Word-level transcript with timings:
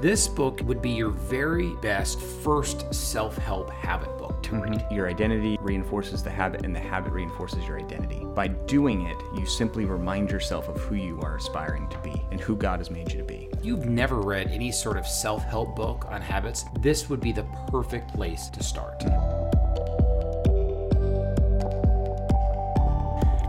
This 0.00 0.26
book 0.26 0.62
would 0.64 0.80
be 0.80 0.92
your 0.92 1.10
very 1.10 1.74
best 1.82 2.22
first 2.22 2.94
self 2.94 3.36
help 3.36 3.68
habit 3.68 4.16
book 4.16 4.42
to 4.44 4.56
read. 4.56 4.86
Your 4.90 5.06
identity 5.06 5.58
reinforces 5.60 6.22
the 6.22 6.30
habit, 6.30 6.64
and 6.64 6.74
the 6.74 6.80
habit 6.80 7.12
reinforces 7.12 7.68
your 7.68 7.78
identity. 7.78 8.24
By 8.34 8.48
doing 8.48 9.02
it, 9.02 9.16
you 9.38 9.44
simply 9.44 9.84
remind 9.84 10.30
yourself 10.30 10.68
of 10.68 10.80
who 10.80 10.94
you 10.94 11.20
are 11.20 11.36
aspiring 11.36 11.86
to 11.90 11.98
be 11.98 12.24
and 12.30 12.40
who 12.40 12.56
God 12.56 12.80
has 12.80 12.90
made 12.90 13.12
you 13.12 13.18
to 13.18 13.24
be. 13.24 13.50
You've 13.62 13.84
never 13.84 14.22
read 14.22 14.46
any 14.48 14.72
sort 14.72 14.96
of 14.96 15.06
self 15.06 15.44
help 15.44 15.76
book 15.76 16.06
on 16.08 16.22
habits, 16.22 16.64
this 16.80 17.10
would 17.10 17.20
be 17.20 17.32
the 17.32 17.44
perfect 17.68 18.14
place 18.14 18.48
to 18.48 18.62
start. 18.62 19.02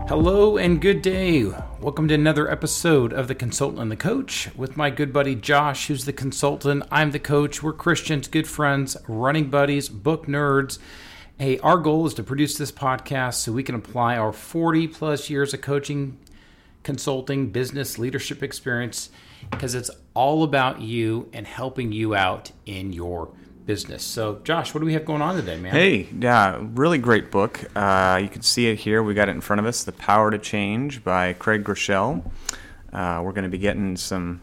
Hello 0.06 0.58
and 0.58 0.82
good 0.82 1.00
day. 1.00 1.50
Welcome 1.82 2.06
to 2.06 2.14
another 2.14 2.48
episode 2.48 3.12
of 3.12 3.26
The 3.26 3.34
Consultant 3.34 3.80
and 3.82 3.90
the 3.90 3.96
Coach 3.96 4.48
with 4.54 4.76
my 4.76 4.88
good 4.88 5.12
buddy 5.12 5.34
Josh, 5.34 5.88
who's 5.88 6.04
the 6.04 6.12
consultant. 6.12 6.84
I'm 6.92 7.10
the 7.10 7.18
coach. 7.18 7.60
We're 7.60 7.72
Christians, 7.72 8.28
good 8.28 8.46
friends, 8.46 8.96
running 9.08 9.50
buddies, 9.50 9.88
book 9.88 10.26
nerds. 10.26 10.78
Hey, 11.40 11.58
our 11.58 11.78
goal 11.78 12.06
is 12.06 12.14
to 12.14 12.22
produce 12.22 12.56
this 12.56 12.70
podcast 12.70 13.34
so 13.34 13.50
we 13.50 13.64
can 13.64 13.74
apply 13.74 14.16
our 14.16 14.32
40 14.32 14.86
plus 14.86 15.28
years 15.28 15.54
of 15.54 15.60
coaching, 15.60 16.18
consulting, 16.84 17.50
business, 17.50 17.98
leadership 17.98 18.44
experience 18.44 19.10
because 19.50 19.74
it's 19.74 19.90
all 20.14 20.44
about 20.44 20.80
you 20.80 21.28
and 21.32 21.48
helping 21.48 21.90
you 21.90 22.14
out 22.14 22.52
in 22.64 22.92
your 22.92 23.32
business. 23.66 24.02
So, 24.02 24.40
Josh, 24.44 24.74
what 24.74 24.80
do 24.80 24.86
we 24.86 24.92
have 24.94 25.04
going 25.04 25.22
on 25.22 25.36
today, 25.36 25.58
man? 25.58 25.72
Hey, 25.72 26.08
yeah, 26.18 26.58
really 26.60 26.98
great 26.98 27.30
book. 27.30 27.64
Uh, 27.76 28.18
you 28.22 28.28
can 28.28 28.42
see 28.42 28.66
it 28.68 28.80
here. 28.80 29.02
We 29.02 29.14
got 29.14 29.28
it 29.28 29.32
in 29.32 29.40
front 29.40 29.60
of 29.60 29.66
us 29.66 29.84
The 29.84 29.92
Power 29.92 30.30
to 30.30 30.38
Change 30.38 31.04
by 31.04 31.32
Craig 31.34 31.64
Groeschel. 31.64 32.24
Uh, 32.92 33.22
we're 33.24 33.32
going 33.32 33.44
to 33.44 33.50
be 33.50 33.58
getting 33.58 33.96
some. 33.96 34.40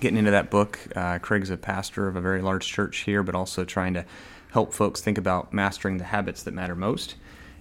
Getting 0.00 0.18
into 0.18 0.32
that 0.32 0.50
book, 0.50 0.80
uh, 0.96 1.20
Craig's 1.20 1.50
a 1.50 1.56
pastor 1.56 2.08
of 2.08 2.16
a 2.16 2.20
very 2.20 2.42
large 2.42 2.66
church 2.66 2.98
here, 2.98 3.22
but 3.22 3.36
also 3.36 3.64
trying 3.64 3.94
to 3.94 4.04
help 4.50 4.74
folks 4.74 5.00
think 5.00 5.16
about 5.16 5.52
mastering 5.52 5.98
the 5.98 6.04
habits 6.04 6.42
that 6.42 6.52
matter 6.52 6.74
most. 6.74 7.14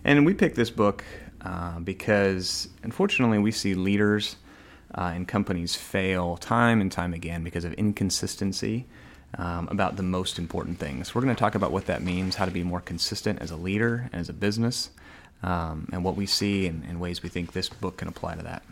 And 0.03 0.25
we 0.25 0.33
picked 0.33 0.56
this 0.56 0.72
book 0.72 1.03
uh, 1.41 1.80
because, 1.81 2.67
unfortunately, 2.81 3.38
we 3.38 3.52
see 3.52 3.75
leaders 3.75 4.38
uh, 4.95 5.11
and 5.13 5.28
companies 5.28 5.75
fail 5.75 6.35
time 6.35 6.81
and 6.81 6.91
time 6.91 7.13
again 7.13 7.44
because 7.44 7.63
of 7.63 7.73
inconsistency 7.73 8.88
um, 9.37 9.67
about 9.69 9.95
the 9.95 10.03
most 10.03 10.37
important 10.37 10.79
things. 10.79 11.15
We're 11.15 11.21
going 11.21 11.35
to 11.35 11.39
talk 11.39 11.55
about 11.55 11.71
what 11.71 11.85
that 11.85 12.01
means, 12.01 12.35
how 12.35 12.45
to 12.45 12.51
be 12.51 12.63
more 12.63 12.81
consistent 12.81 13.39
as 13.41 13.51
a 13.51 13.55
leader 13.55 14.09
and 14.11 14.19
as 14.19 14.29
a 14.29 14.33
business, 14.33 14.89
um, 15.43 15.89
and 15.91 16.03
what 16.03 16.15
we 16.15 16.25
see 16.25 16.67
and, 16.67 16.83
and 16.83 16.99
ways 16.99 17.23
we 17.23 17.29
think 17.29 17.53
this 17.53 17.69
book 17.69 17.97
can 17.97 18.07
apply 18.07 18.35
to 18.35 18.43
that. 18.43 18.63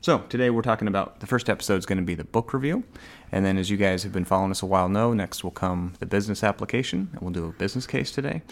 So, 0.00 0.20
today 0.28 0.48
we're 0.48 0.62
talking 0.62 0.86
about 0.86 1.18
the 1.18 1.26
first 1.26 1.50
episode 1.50 1.76
is 1.76 1.84
going 1.84 1.98
to 1.98 2.04
be 2.04 2.14
the 2.14 2.22
book 2.22 2.54
review. 2.54 2.84
And 3.32 3.44
then, 3.44 3.58
as 3.58 3.68
you 3.68 3.76
guys 3.76 4.04
have 4.04 4.12
been 4.12 4.24
following 4.24 4.52
us 4.52 4.62
a 4.62 4.66
while 4.66 4.88
know, 4.88 5.12
next 5.12 5.42
will 5.42 5.50
come 5.50 5.94
the 5.98 6.06
business 6.06 6.44
application. 6.44 7.10
And 7.12 7.20
we'll 7.20 7.32
do 7.32 7.46
a 7.46 7.52
business 7.52 7.84
case 7.84 8.12
today 8.12 8.42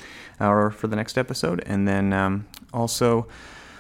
or 0.40 0.72
for 0.72 0.88
the 0.88 0.96
next 0.96 1.16
episode. 1.16 1.62
And 1.64 1.86
then 1.86 2.12
um, 2.12 2.48
also 2.74 3.28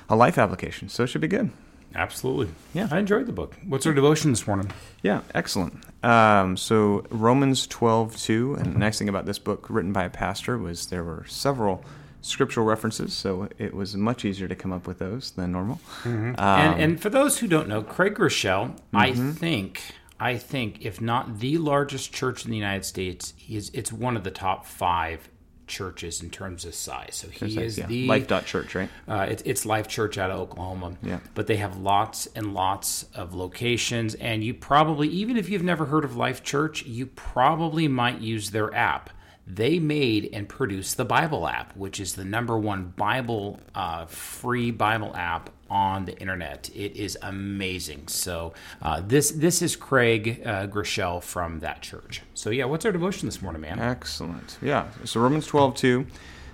a 0.08 0.14
life 0.14 0.38
application. 0.38 0.88
So, 0.88 1.02
it 1.02 1.08
should 1.08 1.20
be 1.20 1.28
good. 1.28 1.50
Absolutely. 1.96 2.48
Yeah, 2.74 2.88
I 2.90 2.98
enjoyed 2.98 3.26
the 3.26 3.32
book. 3.32 3.56
What's 3.66 3.86
our 3.86 3.94
devotion 3.94 4.30
this 4.30 4.46
morning? 4.46 4.70
Yeah, 5.02 5.22
excellent. 5.34 5.82
Um, 6.04 6.56
so 6.56 7.06
Romans 7.10 7.66
12, 7.66 8.16
2, 8.16 8.56
and 8.56 8.74
the 8.74 8.78
nice 8.78 8.98
thing 8.98 9.08
about 9.08 9.24
this 9.24 9.38
book, 9.38 9.66
written 9.70 9.92
by 9.92 10.04
a 10.04 10.10
pastor, 10.10 10.58
was 10.58 10.86
there 10.86 11.02
were 11.02 11.24
several 11.26 11.82
scriptural 12.20 12.66
references, 12.66 13.14
so 13.14 13.48
it 13.56 13.72
was 13.72 13.96
much 13.96 14.24
easier 14.24 14.46
to 14.46 14.54
come 14.54 14.72
up 14.72 14.86
with 14.86 14.98
those 14.98 15.30
than 15.32 15.52
normal. 15.52 15.80
Mm-hmm. 16.02 16.34
Um, 16.36 16.36
and, 16.38 16.82
and, 16.82 17.00
for 17.00 17.08
those 17.08 17.38
who 17.38 17.46
don't 17.46 17.68
know, 17.68 17.82
Craig 17.82 18.14
Groeschel, 18.14 18.72
mm-hmm. 18.72 18.96
I 18.96 19.12
think, 19.12 19.80
I 20.20 20.36
think, 20.36 20.84
if 20.84 21.00
not 21.00 21.38
the 21.38 21.56
largest 21.58 22.12
church 22.12 22.44
in 22.44 22.50
the 22.50 22.56
United 22.56 22.84
States, 22.84 23.32
is 23.48 23.70
it's 23.72 23.92
one 23.92 24.16
of 24.16 24.24
the 24.24 24.30
top 24.30 24.66
five 24.66 25.30
churches 25.66 26.22
in 26.22 26.30
terms 26.30 26.64
of 26.64 26.74
size. 26.74 27.14
So 27.14 27.28
he 27.28 27.60
is 27.60 27.78
yeah. 27.78 27.86
the 27.86 28.06
Life 28.06 28.28
Church, 28.46 28.74
right? 28.74 28.88
Uh, 29.08 29.26
it, 29.30 29.42
it's 29.44 29.66
Life 29.66 29.88
Church 29.88 30.18
out 30.18 30.30
of 30.30 30.38
Oklahoma. 30.38 30.96
Yeah. 31.02 31.20
But 31.34 31.46
they 31.46 31.56
have 31.56 31.76
lots 31.78 32.26
and 32.34 32.54
lots 32.54 33.06
of 33.14 33.34
locations, 33.34 34.14
and 34.14 34.44
you 34.44 34.54
probably, 34.54 35.08
even 35.08 35.36
if 35.36 35.48
you've 35.48 35.62
never 35.62 35.86
heard 35.86 36.04
of 36.04 36.16
Life 36.16 36.42
Church, 36.42 36.84
you 36.84 37.06
probably 37.06 37.88
might 37.88 38.20
use 38.20 38.50
their 38.50 38.74
app. 38.74 39.10
They 39.46 39.78
made 39.78 40.30
and 40.32 40.48
produced 40.48 40.96
the 40.96 41.04
Bible 41.04 41.46
app, 41.46 41.76
which 41.76 42.00
is 42.00 42.14
the 42.14 42.24
number 42.24 42.58
one 42.58 42.92
Bible 42.96 43.60
uh, 43.74 44.06
free 44.06 44.72
Bible 44.72 45.14
app 45.14 45.50
on 45.68 46.04
the 46.04 46.18
internet. 46.18 46.70
It 46.74 46.96
is 46.96 47.18
amazing. 47.22 48.08
So 48.08 48.54
uh, 48.82 49.02
this 49.06 49.30
this 49.30 49.62
is 49.62 49.76
Craig 49.76 50.42
uh, 50.44 50.66
Groeschel 50.66 51.22
from 51.22 51.60
that 51.60 51.82
church. 51.82 52.22
So 52.34 52.50
yeah, 52.50 52.64
what's 52.64 52.84
our 52.84 52.92
devotion 52.92 53.26
this 53.26 53.42
morning, 53.42 53.62
man? 53.62 53.78
Excellent. 53.78 54.58
Yeah. 54.62 54.88
So 55.04 55.20
Romans 55.20 55.46
twelve 55.46 55.74
two 55.74 56.06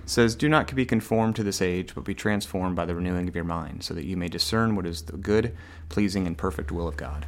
says, 0.06 0.34
"Do 0.34 0.48
not 0.48 0.74
be 0.74 0.86
conformed 0.86 1.36
to 1.36 1.42
this 1.42 1.62
age, 1.62 1.94
but 1.94 2.04
be 2.04 2.14
transformed 2.14 2.76
by 2.76 2.86
the 2.86 2.94
renewing 2.94 3.28
of 3.28 3.34
your 3.34 3.44
mind, 3.44 3.84
so 3.84 3.94
that 3.94 4.04
you 4.04 4.16
may 4.16 4.28
discern 4.28 4.76
what 4.76 4.86
is 4.86 5.02
the 5.02 5.16
good, 5.16 5.56
pleasing, 5.88 6.26
and 6.26 6.36
perfect 6.36 6.72
will 6.72 6.88
of 6.88 6.96
God." 6.96 7.26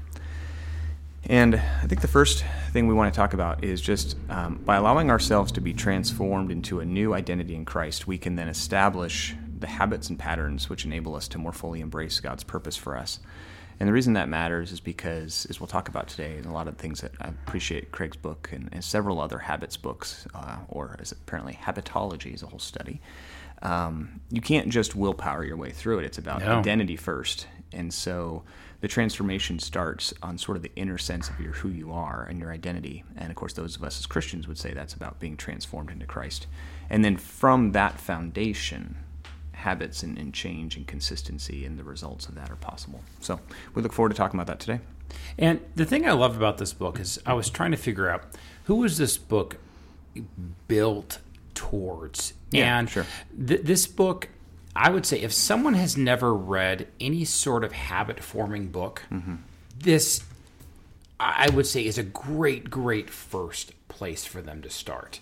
And 1.27 1.55
I 1.55 1.87
think 1.87 2.03
the 2.03 2.09
first 2.09 2.45
thing 2.73 2.87
we 2.87 2.93
want 2.93 3.13
to 3.13 3.17
talk 3.17 3.33
about 3.33 3.65
is 3.65 3.81
just 3.81 4.15
um, 4.29 4.61
by 4.65 4.77
allowing 4.77 5.11
ourselves 5.11 5.53
to 5.53 5.61
be 5.63 5.73
transformed 5.73 6.51
into 6.51 6.81
a 6.81 6.85
new 6.85 7.15
identity 7.15 7.55
in 7.55 7.65
Christ, 7.65 8.07
we 8.07 8.19
can 8.19 8.37
then 8.37 8.49
establish 8.49 9.35
the 9.59 9.67
habits 9.67 10.09
and 10.09 10.19
patterns 10.19 10.69
which 10.69 10.85
enable 10.85 11.15
us 11.15 11.29
to 11.29 11.39
more 11.39 11.53
fully 11.53 11.81
embrace 11.81 12.21
God's 12.21 12.45
purpose 12.45 12.77
for 12.77 12.97
us. 12.97 13.21
And 13.81 13.89
the 13.89 13.93
reason 13.93 14.13
that 14.13 14.29
matters 14.29 14.71
is 14.71 14.81
because, 14.81 15.47
as 15.51 15.61
we'll 15.61 15.67
talk 15.67 15.89
about 15.89 16.09
today, 16.09 16.37
and 16.37 16.47
a 16.47 16.53
lot 16.53 16.69
of 16.69 16.77
things 16.77 17.01
that 17.01 17.13
I 17.21 17.29
appreciate 17.29 17.91
Craig's 17.91 18.17
book 18.17 18.51
and, 18.53 18.69
and 18.73 18.85
several 18.85 19.21
other 19.21 19.39
habits 19.39 19.77
books, 19.77 20.29
uh, 20.35 20.59
or 20.69 20.97
as 21.01 21.11
apparently 21.11 21.59
habitology 21.61 22.33
is 22.33 22.43
a 22.43 22.47
whole 22.47 22.61
study. 22.61 23.01
Um, 23.63 24.21
you 24.31 24.41
can't 24.41 24.69
just 24.69 24.95
willpower 24.95 25.45
your 25.45 25.57
way 25.57 25.71
through 25.71 26.01
it. 26.01 26.05
It's 26.05 26.19
about 26.19 26.41
no. 26.41 26.59
identity 26.59 26.97
first. 26.97 27.47
And 27.73 27.93
so 27.93 28.45
the 28.81 28.89
transformation 28.89 29.59
starts 29.59 30.15
on 30.23 30.39
sort 30.39 30.57
of 30.57 30.63
the 30.63 30.71
inner 30.77 30.99
sense 30.99 31.29
of 31.29 31.41
your 31.41 31.53
who 31.53 31.71
you 31.71 31.93
are 31.93 32.27
and 32.29 32.39
your 32.39 32.53
identity. 32.53 33.03
And 33.17 33.31
of 33.31 33.37
course, 33.37 33.55
those 33.55 33.77
of 33.77 33.83
us 33.83 33.99
as 33.99 34.07
Christians 34.07 34.47
would 34.47 34.59
say 34.59 34.73
that's 34.73 34.95
about 34.95 35.19
being 35.19 35.37
transformed 35.37 35.91
into 35.91 36.07
Christ. 36.07 36.47
And 36.91 37.05
then 37.05 37.17
from 37.17 37.73
that 37.73 37.99
foundation, 37.99 38.97
habits 39.65 40.03
and, 40.03 40.19
and, 40.19 40.35
change 40.35 40.77
and 40.77 40.87
consistency 40.87 41.65
and 41.65 41.79
the 41.79 41.85
results 41.85 42.27
of 42.29 42.35
that 42.35 42.51
are 42.51 42.57
possible. 42.57 43.01
So 43.21 43.41
we 43.75 43.81
look 43.81 43.95
forward 43.95 44.11
to 44.11 44.15
talking 44.15 44.39
about 44.39 44.47
that 44.49 44.61
today. 44.61 44.81
And 45.39 45.61
the 45.75 45.87
thing 45.87 46.07
I 46.07 46.13
love 46.13 46.37
about 46.37 46.59
this 46.59 46.75
book 46.75 47.01
is 47.01 47.19
I 47.25 47.33
was 47.33 47.49
trying 47.49 47.71
to 47.71 47.79
figure 47.79 48.11
out 48.11 48.25
who 48.65 48.77
was 48.77 48.99
this 48.99 49.17
book 49.17 49.57
built 50.69 51.19
towards. 51.55 52.35
Yeah, 52.51 52.79
and 52.79 52.91
sure. 52.91 53.07
Th- 53.47 53.63
this 53.63 53.87
book, 53.87 54.29
I 54.77 54.91
would 54.91 55.07
say, 55.07 55.21
if 55.21 55.33
someone 55.33 55.75
has 55.75 55.97
never 55.97 56.35
read 56.35 56.89
any 57.01 57.25
sort 57.25 57.65
of 57.65 57.73
habit 57.73 58.23
forming 58.23 58.69
book, 58.69 59.03
mm-hmm. 59.11 59.37
this 59.79 60.23
I 61.19 61.49
would 61.51 61.67
say 61.67 61.87
is 61.87 61.97
a 61.97 62.03
great, 62.03 62.71
great 62.71 63.09
first 63.09 63.73
place 63.89 64.25
for 64.27 64.43
them 64.43 64.61
to 64.63 64.69
start 64.69 65.21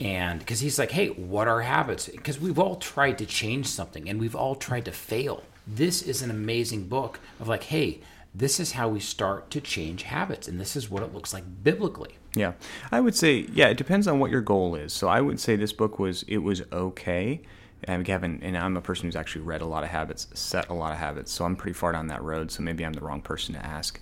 and 0.00 0.38
because 0.38 0.60
he's 0.60 0.78
like 0.78 0.90
hey 0.90 1.08
what 1.08 1.48
are 1.48 1.60
habits? 1.60 2.08
Because 2.08 2.40
we've 2.40 2.58
all 2.58 2.76
tried 2.76 3.18
to 3.18 3.26
change 3.26 3.66
something 3.66 4.08
and 4.08 4.18
we've 4.20 4.36
all 4.36 4.54
tried 4.54 4.84
to 4.86 4.92
fail. 4.92 5.42
This 5.66 6.02
is 6.02 6.22
an 6.22 6.30
amazing 6.30 6.88
book 6.88 7.20
of 7.38 7.48
like 7.48 7.64
hey 7.64 8.00
this 8.34 8.60
is 8.60 8.72
how 8.72 8.88
we 8.88 9.00
start 9.00 9.50
to 9.50 9.60
change 9.60 10.04
habits 10.04 10.46
and 10.46 10.60
this 10.60 10.76
is 10.76 10.88
what 10.88 11.02
it 11.02 11.12
looks 11.12 11.34
like 11.34 11.44
biblically. 11.64 12.14
Yeah. 12.34 12.52
I 12.92 13.00
would 13.00 13.16
say 13.16 13.46
yeah 13.52 13.68
it 13.68 13.76
depends 13.76 14.06
on 14.06 14.18
what 14.18 14.30
your 14.30 14.40
goal 14.40 14.74
is. 14.74 14.92
So 14.92 15.08
i 15.08 15.20
would 15.20 15.40
say 15.40 15.56
this 15.56 15.72
book 15.72 15.98
was 15.98 16.24
it 16.28 16.38
was 16.38 16.62
okay. 16.72 17.42
And 17.84 18.04
Gavin, 18.04 18.40
and 18.42 18.58
I'm 18.58 18.76
a 18.76 18.82
person 18.82 19.06
who's 19.06 19.16
actually 19.16 19.40
read 19.40 19.62
a 19.62 19.66
lot 19.66 19.84
of 19.84 19.88
habits, 19.88 20.26
set 20.34 20.68
a 20.68 20.74
lot 20.74 20.92
of 20.92 20.98
habits, 20.98 21.32
so 21.32 21.46
I'm 21.46 21.56
pretty 21.56 21.72
far 21.72 21.92
down 21.92 22.08
that 22.08 22.22
road. 22.22 22.50
So 22.50 22.62
maybe 22.62 22.84
I'm 22.84 22.92
the 22.92 23.00
wrong 23.00 23.22
person 23.22 23.54
to 23.54 23.64
ask. 23.64 23.98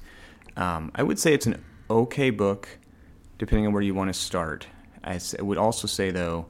Um, 0.57 0.91
I 0.97 1.05
would 1.05 1.19
say 1.19 1.33
it's 1.33 1.47
an 1.47 1.63
okay 1.89 2.31
book, 2.31 2.69
depending 3.39 3.67
on 3.67 3.73
where 3.73 3.83
you 3.83 3.95
want 3.95 4.09
to 4.09 4.19
start. 4.19 4.67
I 5.05 5.21
would 5.41 5.59
also 5.59 5.87
say 5.87 6.11
though, 6.11 6.47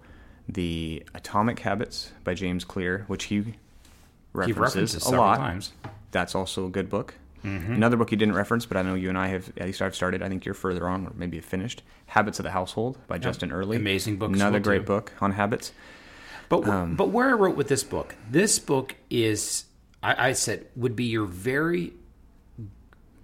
the 0.48 1.04
Atomic 1.14 1.58
Habits 1.60 2.10
by 2.24 2.34
James 2.34 2.64
Clear, 2.64 3.04
which 3.06 3.24
he 3.24 3.54
references, 4.32 4.56
he 4.56 4.60
references 4.60 5.06
a 5.06 5.16
lot. 5.16 5.36
Times. 5.38 5.72
That's 6.10 6.34
also 6.34 6.66
a 6.66 6.70
good 6.70 6.88
book. 6.88 7.14
Mm-hmm. 7.44 7.74
Another 7.74 7.96
book 7.96 8.10
he 8.10 8.16
didn't 8.16 8.34
reference, 8.34 8.66
but 8.66 8.76
I 8.76 8.82
know 8.82 8.94
you 8.94 9.08
and 9.08 9.18
I 9.18 9.28
have 9.28 9.48
at 9.56 9.66
least 9.66 9.80
I've 9.80 9.94
started. 9.94 10.22
I 10.22 10.28
think 10.28 10.44
you're 10.44 10.54
further 10.54 10.88
on, 10.88 11.06
or 11.06 11.12
maybe 11.14 11.38
finished. 11.40 11.82
Habits 12.06 12.38
of 12.38 12.42
the 12.44 12.50
Household 12.50 12.98
by 13.06 13.16
yep. 13.16 13.22
Justin 13.22 13.52
Earley. 13.52 13.76
Amazing 13.76 14.16
book. 14.16 14.32
Another 14.32 14.58
great 14.60 14.78
too. 14.78 14.84
book 14.86 15.12
on 15.20 15.32
habits. 15.32 15.72
But 16.48 16.66
um, 16.66 16.96
but 16.96 17.10
where 17.10 17.28
I 17.28 17.32
wrote 17.32 17.56
with 17.56 17.68
this 17.68 17.84
book, 17.84 18.16
this 18.30 18.58
book 18.58 18.96
is 19.10 19.64
I, 20.02 20.28
I 20.30 20.32
said 20.32 20.66
would 20.74 20.96
be 20.96 21.04
your 21.04 21.26
very 21.26 21.92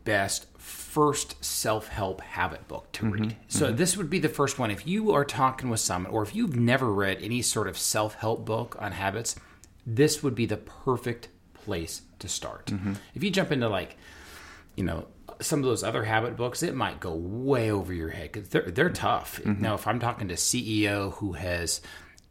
best 0.05 0.47
first 0.59 1.45
self 1.45 1.89
help 1.89 2.21
habit 2.21 2.69
book 2.69 2.91
to 2.93 3.07
read. 3.07 3.23
Mm-hmm, 3.23 3.39
so, 3.49 3.67
mm-hmm. 3.67 3.77
this 3.77 3.97
would 3.97 4.09
be 4.09 4.19
the 4.19 4.29
first 4.29 4.59
one. 4.59 4.71
If 4.71 4.87
you 4.87 5.13
are 5.13 5.25
talking 5.25 5.69
with 5.69 5.81
someone, 5.81 6.13
or 6.13 6.23
if 6.23 6.35
you've 6.35 6.57
never 6.57 6.93
read 6.93 7.19
any 7.21 7.43
sort 7.43 7.67
of 7.67 7.77
self 7.77 8.15
help 8.15 8.45
book 8.45 8.77
on 8.79 8.93
habits, 8.93 9.37
this 9.87 10.23
would 10.23 10.35
be 10.35 10.47
the 10.47 10.57
perfect 10.57 11.29
place 11.53 12.03
to 12.21 12.29
start. 12.29 12.67
Mm-hmm. 12.67 12.95
If 13.15 13.25
you 13.25 13.31
jump 13.31 13.51
into 13.51 13.69
like, 13.69 13.97
you 14.77 14.85
know, 14.85 15.07
some 15.41 15.59
of 15.59 15.65
those 15.65 15.83
other 15.83 16.05
habit 16.05 16.37
books, 16.37 16.63
it 16.63 16.75
might 16.75 17.01
go 17.01 17.15
way 17.15 17.71
over 17.71 17.93
your 17.93 18.11
head 18.11 18.33
because 18.33 18.49
they're 18.51 18.71
they're 18.71 18.91
tough. 18.91 19.41
Mm-hmm. 19.43 19.63
Now, 19.63 19.75
if 19.75 19.87
I'm 19.87 19.99
talking 19.99 20.29
to 20.29 20.35
CEO 20.35 21.15
who 21.15 21.33
has 21.33 21.81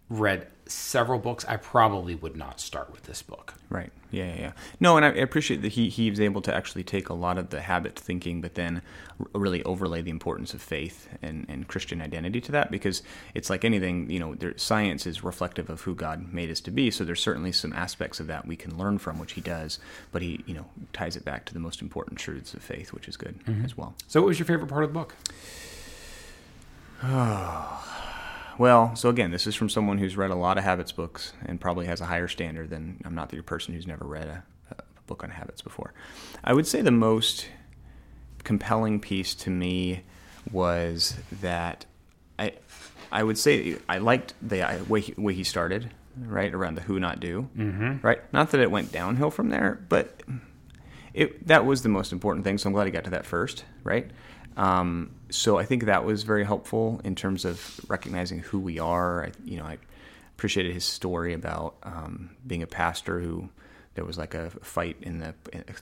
read 0.10 0.48
several 0.68 1.19
books, 1.19 1.45
I 1.45 1.57
probably 1.57 2.15
would 2.15 2.36
not 2.36 2.60
start 2.60 2.92
with 2.92 3.04
this 3.04 3.21
book. 3.21 3.56
Right. 3.69 3.92
Yeah, 4.12 4.25
yeah, 4.25 4.39
yeah. 4.39 4.51
No, 4.80 4.95
and 4.98 5.06
I 5.06 5.10
appreciate 5.10 5.62
that 5.63 5.74
he, 5.74 5.89
he 5.89 6.10
was 6.10 6.19
able 6.19 6.42
to 6.44 6.54
actually 6.54 6.83
take 6.83 7.10
a 7.10 7.13
lot 7.13 7.38
of 7.38 7.50
the 7.50 7.62
habit 7.62 7.98
thinking, 7.98 8.42
but 8.42 8.56
then 8.56 8.81
r- 9.19 9.27
really 9.33 9.63
overlay 9.63 10.01
the 10.01 10.12
importance 10.12 10.54
of 10.54 10.62
faith 10.62 11.10
and, 11.21 11.45
and 11.50 11.68
Christian 11.68 12.01
identity 12.01 12.39
to 12.42 12.51
that 12.51 12.69
because 12.69 13.01
it's 13.33 13.50
like 13.50 13.65
anything, 13.65 14.10
you 14.10 14.19
know, 14.19 14.36
there, 14.36 14.57
science 14.57 15.07
is 15.07 15.24
reflective 15.24 15.69
of 15.69 15.81
who 15.81 15.95
God 15.95 16.31
made 16.31 16.51
us 16.51 16.62
to 16.62 16.71
be. 16.71 16.92
So 16.92 17.04
there's 17.04 17.21
certainly 17.21 17.51
some 17.51 17.74
aspects 17.74 18.19
of 18.19 18.27
that 18.27 18.45
we 18.45 18.56
can 18.56 18.77
learn 18.77 19.00
from, 19.00 19.19
which 19.19 19.33
he 19.33 19.42
does, 19.42 19.80
but 20.12 20.21
he, 20.21 20.44
you 20.45 20.54
know, 20.54 20.65
ties 20.94 21.15
it 21.15 21.25
back 21.25 21.45
to 21.45 21.54
the 21.54 21.60
most 21.60 21.81
important 21.81 22.19
truths 22.19 22.54
of 22.54 22.62
faith, 22.62 22.94
which 22.94 23.07
is 23.07 23.18
good 23.18 23.44
mm-hmm. 23.45 23.65
as 23.65 23.75
well. 23.75 23.95
So, 24.07 24.21
what 24.21 24.27
was 24.27 24.39
your 24.39 24.45
favorite 24.45 24.68
part 24.68 24.83
of 24.83 24.94
the 24.94 25.00
book? 25.00 25.15
Well, 28.58 28.96
so 28.96 29.10
again, 29.10 29.32
this 29.32 29.48
is 29.48 29.56
from 29.56 29.70
someone 29.70 29.98
who's 29.98 30.16
read 30.16 30.32
a 30.32 30.36
lot 30.36 30.58
of 30.58 30.64
habits 30.64 30.92
books 30.92 31.34
and 31.46 31.60
probably 31.60 31.86
has 31.88 32.02
a 32.02 32.06
higher 32.06 32.28
standard 32.28 32.70
than 32.70 33.02
I'm 33.06 33.16
not 33.16 33.30
the 33.30 33.42
person 33.42 33.74
who's 33.74 33.88
never 33.88 34.06
read 34.06 34.28
a, 34.28 34.44
a 34.72 34.84
book 35.08 35.24
on 35.24 35.32
habits 35.32 35.62
before. 35.62 35.94
I 36.44 36.54
would 36.54 36.68
say 36.68 36.82
the 36.82 36.92
most 36.92 37.48
compelling 38.44 39.00
piece 39.00 39.34
to 39.36 39.50
me 39.50 40.04
was 40.52 41.16
that 41.42 41.86
I 42.38 42.54
I 43.12 43.24
would 43.24 43.38
say 43.38 43.78
I 43.88 44.00
liked 44.00 44.34
the 44.42 44.84
way 44.88 45.02
he, 45.02 45.14
way 45.18 45.34
he 45.34 45.44
started 45.44 45.92
right 46.20 46.54
around 46.54 46.76
the 46.76 46.82
who 46.82 47.00
not 47.00 47.20
do 47.20 47.50
mm-hmm. 47.58 48.06
right. 48.06 48.22
Not 48.34 48.52
that 48.52 48.62
it 48.62 48.70
went 48.70 48.92
downhill 48.92 49.32
from 49.32 49.50
there, 49.50 49.84
but 49.90 50.22
it 51.14 51.48
that 51.48 51.66
was 51.66 51.84
the 51.84 51.90
most 51.90 52.12
important 52.12 52.44
thing. 52.44 52.58
So 52.58 52.68
I'm 52.68 52.74
glad 52.74 52.86
he 52.86 52.92
got 52.92 53.04
to 53.06 53.12
that 53.12 53.26
first, 53.26 53.66
right? 53.84 54.10
Um, 54.58 55.12
so 55.30 55.58
I 55.58 55.66
think 55.66 55.86
that 55.86 56.06
was 56.06 56.24
very 56.24 56.44
helpful 56.44 57.02
in 57.04 57.16
terms 57.16 57.46
of 57.46 57.82
recognizing 57.88 58.40
who 58.40 58.60
we 58.60 58.80
are. 58.80 59.26
I, 59.26 59.32
you 59.44 59.58
know, 59.58 59.66
I 59.66 59.78
appreciated 60.36 60.74
his 60.74 60.86
story 60.86 61.34
about 61.34 61.76
um, 61.84 62.32
being 62.46 62.62
a 62.62 62.68
pastor 62.68 63.20
who 63.20 63.50
there 63.95 64.06
was 64.06 64.18
like 64.18 64.34
a 64.34 64.50
fight 64.62 64.98
in 65.01 65.19
the 65.19 65.34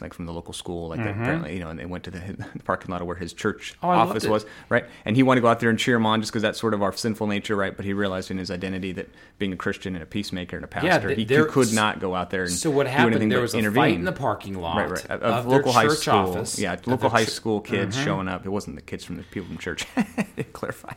like 0.02 0.14
from 0.14 0.26
the 0.26 0.34
local 0.34 0.54
school 0.54 0.90
like 0.90 1.00
mm-hmm. 1.00 1.22
apparently 1.22 1.54
you 1.54 1.60
know 1.60 1.70
and 1.70 1.80
they 1.80 1.86
went 1.86 2.04
to 2.04 2.12
the, 2.12 2.20
the 2.56 2.64
parking 2.64 2.92
lot 2.92 3.02
of 3.02 3.08
where 3.08 3.16
his 3.16 3.34
church 3.34 3.74
oh, 3.82 3.90
office 3.90 4.26
was 4.26 4.46
right? 4.70 4.86
And 5.06 5.16
he 5.16 5.24
wanted 5.24 5.40
to 5.40 5.42
go 5.44 5.48
out 5.48 5.60
there 5.60 5.70
and 5.70 5.80
cheer 5.80 5.96
him 5.96 6.06
on 6.06 6.22
just 6.22 6.32
because 6.32 6.42
that's 6.42 6.60
sort 6.60 6.74
of 6.74 6.82
our 6.82 6.94
sinful 6.94 7.28
nature 7.28 7.56
right? 7.56 7.76
But 7.76 7.86
he 7.86 7.94
realized 7.94 8.32
in 8.32 8.38
his 8.38 8.52
identity 8.52 8.92
that 8.94 9.10
being 9.40 9.54
a 9.54 9.58
christian 9.58 9.96
and 9.96 10.04
a 10.04 10.06
peacemaker 10.06 10.56
and 10.56 10.66
a 10.66 10.68
pastor 10.68 11.10
yeah, 11.10 11.16
he, 11.16 11.26
he, 11.26 11.46
could 11.46 11.74
not 11.74 12.00
go 12.00 12.16
out 12.16 12.30
there 12.30 12.44
and 12.44 12.52
so 12.52 12.70
what 12.70 12.88
happened 12.88 13.32
there 13.32 13.42
was 13.42 13.54
a 13.54 13.58
intervene. 13.58 13.82
fight 13.82 13.94
in 13.96 14.06
the 14.06 14.12
parking 14.12 14.56
lot 14.56 14.78
right. 14.78 14.92
right 14.92 15.06
of, 15.10 15.22
of 15.24 15.46
local 15.46 15.72
high 15.72 15.88
school 15.88 16.14
office, 16.14 16.60
yeah 16.60 16.76
local 16.86 17.10
high 17.10 17.26
school 17.26 17.62
kids 17.62 17.96
mm-hmm. 17.96 18.06
showing 18.06 18.28
up. 18.28 18.46
It 18.46 18.50
wasn't 18.50 18.76
the 18.76 18.82
kids 18.82 19.04
from 19.04 19.18
the 19.18 19.24
people 19.24 19.48
from 19.48 19.58
church. 19.58 19.86
Clarify 20.54 20.94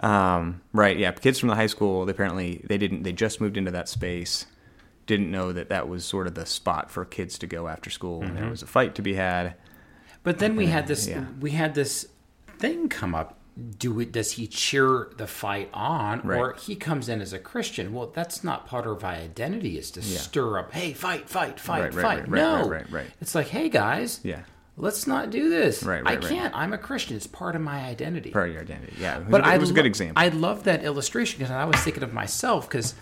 um, 0.00 0.60
right 0.72 0.96
yeah 0.98 1.12
kids 1.12 1.38
from 1.38 1.48
the 1.48 1.54
high 1.54 1.66
school 1.66 2.04
they 2.04 2.12
apparently 2.12 2.62
they 2.64 2.78
didn't 2.78 3.02
they 3.02 3.12
just 3.12 3.40
moved 3.40 3.56
into 3.56 3.70
that 3.70 3.88
space 3.88 4.46
didn't 5.06 5.30
know 5.30 5.52
that 5.52 5.68
that 5.68 5.88
was 5.88 6.04
sort 6.04 6.26
of 6.26 6.34
the 6.34 6.46
spot 6.46 6.90
for 6.90 7.04
kids 7.04 7.38
to 7.38 7.46
go 7.46 7.68
after 7.68 7.90
school, 7.90 8.22
and 8.22 8.32
mm-hmm. 8.32 8.40
there 8.40 8.50
was 8.50 8.62
a 8.62 8.66
fight 8.66 8.94
to 8.96 9.02
be 9.02 9.14
had. 9.14 9.54
But 10.22 10.38
then 10.38 10.56
we 10.56 10.66
had 10.66 10.86
this 10.86 11.06
yeah. 11.06 11.26
we 11.40 11.50
had 11.50 11.74
this 11.74 12.08
thing 12.58 12.88
come 12.88 13.14
up. 13.14 13.38
Do 13.78 14.00
it? 14.00 14.10
Does 14.10 14.32
he 14.32 14.48
cheer 14.48 15.12
the 15.16 15.28
fight 15.28 15.70
on, 15.72 16.22
right. 16.22 16.38
or 16.38 16.52
he 16.54 16.74
comes 16.74 17.08
in 17.08 17.20
as 17.20 17.32
a 17.32 17.38
Christian? 17.38 17.92
Well, 17.92 18.08
that's 18.08 18.42
not 18.42 18.66
part 18.66 18.84
of 18.84 19.00
my 19.02 19.14
identity. 19.16 19.78
Is 19.78 19.92
to 19.92 20.00
yeah. 20.00 20.18
stir 20.18 20.58
up, 20.58 20.72
hey, 20.72 20.92
fight, 20.92 21.28
fight, 21.28 21.60
fight, 21.60 21.94
right, 21.94 21.94
fight. 21.94 22.28
Right, 22.28 22.40
no, 22.40 22.68
right, 22.68 22.90
right, 22.90 23.06
It's 23.20 23.34
like, 23.34 23.46
hey, 23.46 23.68
guys, 23.68 24.18
yeah, 24.24 24.40
let's 24.76 25.06
not 25.06 25.30
do 25.30 25.50
this. 25.50 25.84
Right, 25.84 26.02
right 26.02 26.24
I 26.24 26.28
can't. 26.28 26.54
I'm 26.54 26.72
a 26.72 26.78
Christian. 26.78 27.16
It's 27.16 27.28
part 27.28 27.54
of 27.54 27.62
my 27.62 27.84
identity. 27.84 28.30
Part 28.30 28.48
of 28.48 28.54
your 28.54 28.62
identity. 28.62 28.94
Yeah. 28.98 29.18
It 29.18 29.30
but 29.30 29.46
a, 29.46 29.54
it 29.54 29.60
was 29.60 29.70
a 29.70 29.74
good 29.74 29.86
example. 29.86 30.20
I 30.20 30.28
love 30.28 30.64
that 30.64 30.84
illustration 30.84 31.38
because 31.38 31.52
I 31.52 31.64
was 31.64 31.76
thinking 31.76 32.02
of 32.02 32.12
myself 32.12 32.68
because 32.68 32.94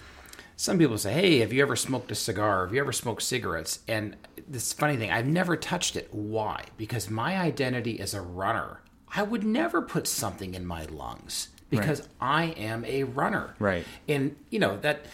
some 0.62 0.78
people 0.78 0.96
say, 0.96 1.12
"Hey, 1.12 1.38
have 1.40 1.52
you 1.52 1.60
ever 1.60 1.74
smoked 1.74 2.12
a 2.12 2.14
cigar? 2.14 2.64
Have 2.64 2.72
you 2.72 2.80
ever 2.80 2.92
smoked 2.92 3.24
cigarettes?" 3.24 3.80
And 3.88 4.16
this 4.46 4.72
funny 4.72 4.96
thing, 4.96 5.10
I've 5.10 5.26
never 5.26 5.56
touched 5.56 5.96
it. 5.96 6.06
Why? 6.12 6.66
Because 6.76 7.10
my 7.10 7.36
identity 7.36 7.98
as 7.98 8.14
a 8.14 8.20
runner, 8.20 8.80
I 9.12 9.24
would 9.24 9.42
never 9.42 9.82
put 9.82 10.06
something 10.06 10.54
in 10.54 10.64
my 10.64 10.84
lungs 10.84 11.48
because 11.68 12.02
right. 12.02 12.10
I 12.20 12.44
am 12.60 12.84
a 12.84 13.02
runner. 13.02 13.56
Right. 13.58 13.84
And 14.06 14.36
you 14.50 14.60
know 14.60 14.76
that 14.82 15.06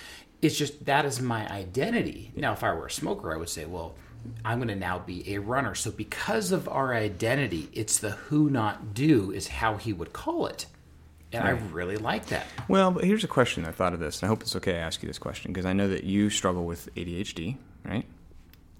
it's 0.43 0.59
just 0.59 0.85
that 0.85 1.07
is 1.07 1.19
my 1.19 1.49
identity. 1.51 2.31
Now, 2.37 2.53
if 2.53 2.63
I 2.63 2.75
were 2.75 2.87
a 2.87 2.91
smoker, 2.91 3.33
I 3.33 3.39
would 3.39 3.49
say, 3.49 3.65
well. 3.65 3.95
I'm 4.45 4.59
going 4.59 4.69
to 4.69 4.75
now 4.75 4.99
be 4.99 5.33
a 5.33 5.39
runner. 5.39 5.77
So, 5.77 5.93
because 5.93 6.51
of 6.51 6.69
our 6.69 6.93
identity, 6.93 7.71
it's 7.73 7.99
the 7.99 8.11
who 8.11 8.51
not 8.51 8.93
do 8.93 9.31
is 9.31 9.47
how 9.47 9.77
he 9.77 9.93
would 9.93 10.13
call 10.13 10.47
it. 10.47 10.67
And 11.33 11.45
right. 11.45 11.51
I 11.55 11.59
really 11.73 11.97
like 11.97 12.27
that. 12.27 12.47
Well, 12.69 12.91
but 12.91 13.05
here's 13.05 13.25
a 13.25 13.29
question 13.29 13.65
I 13.67 13.71
thought 13.71 13.93
of 13.93 14.01
this, 14.01 14.21
and 14.21 14.27
I 14.27 14.29
hope 14.29 14.43
it's 14.43 14.57
okay 14.57 14.77
I 14.77 14.79
ask 14.79 15.03
you 15.03 15.09
this 15.09 15.19
question 15.19 15.53
because 15.53 15.67
I 15.67 15.75
know 15.75 15.89
that 15.89 16.05
you 16.05 16.31
struggle 16.31 16.65
with 16.65 16.95
ADHD, 16.95 17.57
right? 17.85 18.07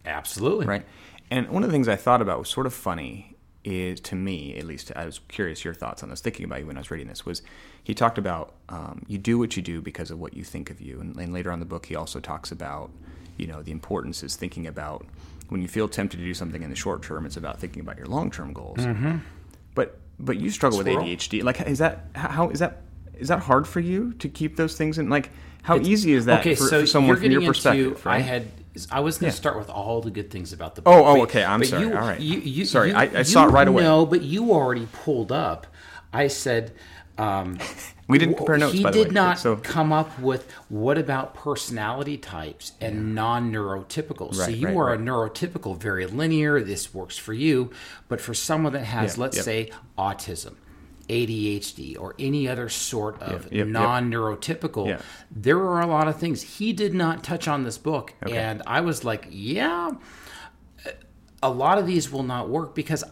Absolutely. 0.07 0.67
Right. 0.67 0.87
And 1.31 1.49
one 1.51 1.63
of 1.63 1.69
the 1.69 1.73
things 1.73 1.89
I 1.89 1.97
thought 1.97 2.23
about 2.23 2.39
was 2.39 2.49
sort 2.49 2.67
of 2.67 2.73
funny 2.73 3.37
is 3.65 4.01
to 4.01 4.15
me, 4.15 4.57
at 4.57 4.65
least, 4.65 4.93
I 4.97 5.05
was 5.05 5.21
curious 5.29 5.63
your 5.63 5.75
thoughts 5.75 6.03
on 6.03 6.09
this. 6.09 6.21
Thinking 6.21 6.47
about 6.47 6.61
you 6.61 6.67
when 6.67 6.77
I 6.77 6.81
was 6.81 6.91
reading 6.91 7.09
this 7.09 7.27
was 7.27 7.43
he 7.85 7.95
talked 7.95 8.17
about 8.17 8.55
um, 8.71 9.05
you 9.09 9.19
do 9.19 9.39
what 9.39 9.57
you 9.57 9.63
do 9.63 9.83
because 9.83 10.11
of 10.11 10.19
what 10.19 10.33
you 10.33 10.43
think 10.43 10.71
of 10.71 10.81
you, 10.81 11.01
and, 11.01 11.17
and 11.17 11.35
later 11.35 11.53
on 11.53 11.59
the 11.61 11.67
book 11.67 11.87
he 11.87 11.95
also 11.95 12.19
talks 12.19 12.51
about 12.51 12.91
you 13.37 13.47
know 13.47 13.63
the 13.63 13.73
importance 13.73 14.23
is 14.23 14.37
thinking 14.37 14.67
about 14.67 15.05
when 15.49 15.61
you 15.61 15.69
feel 15.69 15.89
tempted 15.89 16.19
to 16.19 16.23
do 16.23 16.35
something 16.35 16.63
in 16.63 16.71
the 16.71 16.77
short 16.77 17.03
term, 17.03 17.27
it's 17.27 17.37
about 17.37 17.59
thinking 17.59 17.81
about 17.81 17.97
your 17.97 18.07
long 18.07 18.31
term 18.31 18.53
goals. 18.53 18.79
Mm-hmm. 18.79 19.19
But 19.75 19.99
but 20.19 20.39
you 20.39 20.51
struggle 20.51 20.81
Swirl. 20.81 20.97
with 20.97 21.05
ADHD. 21.05 21.43
Like, 21.43 21.61
is 21.63 21.79
that 21.79 22.07
how 22.15 22.51
is 22.51 22.59
that 22.59 22.83
is 23.19 23.29
that 23.29 23.41
hard 23.41 23.67
for 23.67 23.81
you 23.81 24.13
to 24.15 24.29
keep 24.29 24.57
those 24.57 24.77
things 24.77 24.99
in? 24.99 25.09
Like, 25.09 25.31
how 25.63 25.77
it's, 25.77 25.89
easy 25.89 26.13
is 26.13 26.25
that 26.27 26.41
okay, 26.41 26.55
for, 26.55 26.65
so 26.65 26.81
for 26.81 26.87
someone 26.87 27.17
from 27.17 27.31
your 27.31 27.43
perspective? 27.43 27.87
Into, 27.89 28.09
right? 28.09 28.17
I 28.17 28.21
had 28.21 28.49
I 28.91 29.01
was 29.01 29.19
going 29.19 29.31
to 29.31 29.35
yeah. 29.35 29.41
start 29.41 29.59
with 29.59 29.71
all 29.71 30.01
the 30.01 30.11
good 30.11 30.31
things 30.31 30.53
about 30.53 30.75
the 30.75 30.83
book. 30.83 30.95
Oh, 30.95 31.05
oh, 31.05 31.23
okay. 31.23 31.45
I'm 31.45 31.65
sorry. 31.65 31.83
You, 31.83 31.97
all 31.97 32.01
right. 32.01 32.21
You, 32.21 32.39
you, 32.39 32.65
sorry, 32.65 32.93
I, 32.93 33.03
I 33.21 33.23
saw 33.23 33.47
it 33.47 33.51
right 33.51 33.67
away. 33.67 33.83
No, 33.83 34.07
but 34.07 34.23
you 34.23 34.53
already 34.53 34.87
pulled 34.93 35.33
up. 35.33 35.67
I 36.13 36.29
said. 36.29 36.73
Um, 37.19 37.59
we 38.07 38.19
didn't 38.19 38.37
compare 38.37 38.57
notes. 38.57 38.75
He 38.75 38.85
did 38.85 39.09
way, 39.09 39.13
not 39.13 39.39
so. 39.39 39.57
come 39.57 39.93
up 39.93 40.19
with 40.19 40.51
what 40.69 40.97
about 40.97 41.35
personality 41.35 42.17
types 42.17 42.73
and 42.81 42.95
yeah. 42.95 43.15
non-neurotypical. 43.15 44.29
Right, 44.29 44.35
so 44.35 44.49
you 44.49 44.69
right, 44.69 44.77
are 44.77 44.87
right. 44.87 45.01
a 45.01 45.03
neurotypical, 45.03 45.77
very 45.77 46.07
linear. 46.07 46.61
This 46.61 46.95
works 46.95 47.19
for 47.19 47.35
you, 47.35 47.71
but 48.09 48.21
for 48.21 48.33
someone 48.33 48.73
that 48.73 48.85
has, 48.85 49.17
yeah, 49.17 49.23
let's 49.23 49.37
yep. 49.37 49.45
say, 49.45 49.71
autism, 49.99 50.55
ADHD 51.09 51.99
or 51.99 52.15
any 52.19 52.49
other 52.49 52.69
sort 52.69 53.21
of 53.21 53.45
yep, 53.45 53.53
yep, 53.53 53.67
non 53.67 54.11
neurotypical, 54.11 54.87
yep. 54.87 55.03
there 55.31 55.59
are 55.59 55.83
a 55.83 55.87
lot 55.87 56.09
of 56.09 56.19
things. 56.19 56.59
He 56.59 56.73
did 56.73 56.95
not 56.95 57.23
touch 57.23 57.47
on 57.47 57.65
this 57.65 57.77
book. 57.79 58.15
Okay. 58.25 58.39
And 58.39 58.63
I 58.67 58.81
was 58.81 59.05
like, 59.05 59.27
yeah, 59.29 59.91
a 61.43 61.51
lot 61.51 61.79
of 61.79 61.87
these 61.87 62.11
will 62.11 62.23
not 62.23 62.49
work 62.49 62.75
because 62.75 63.05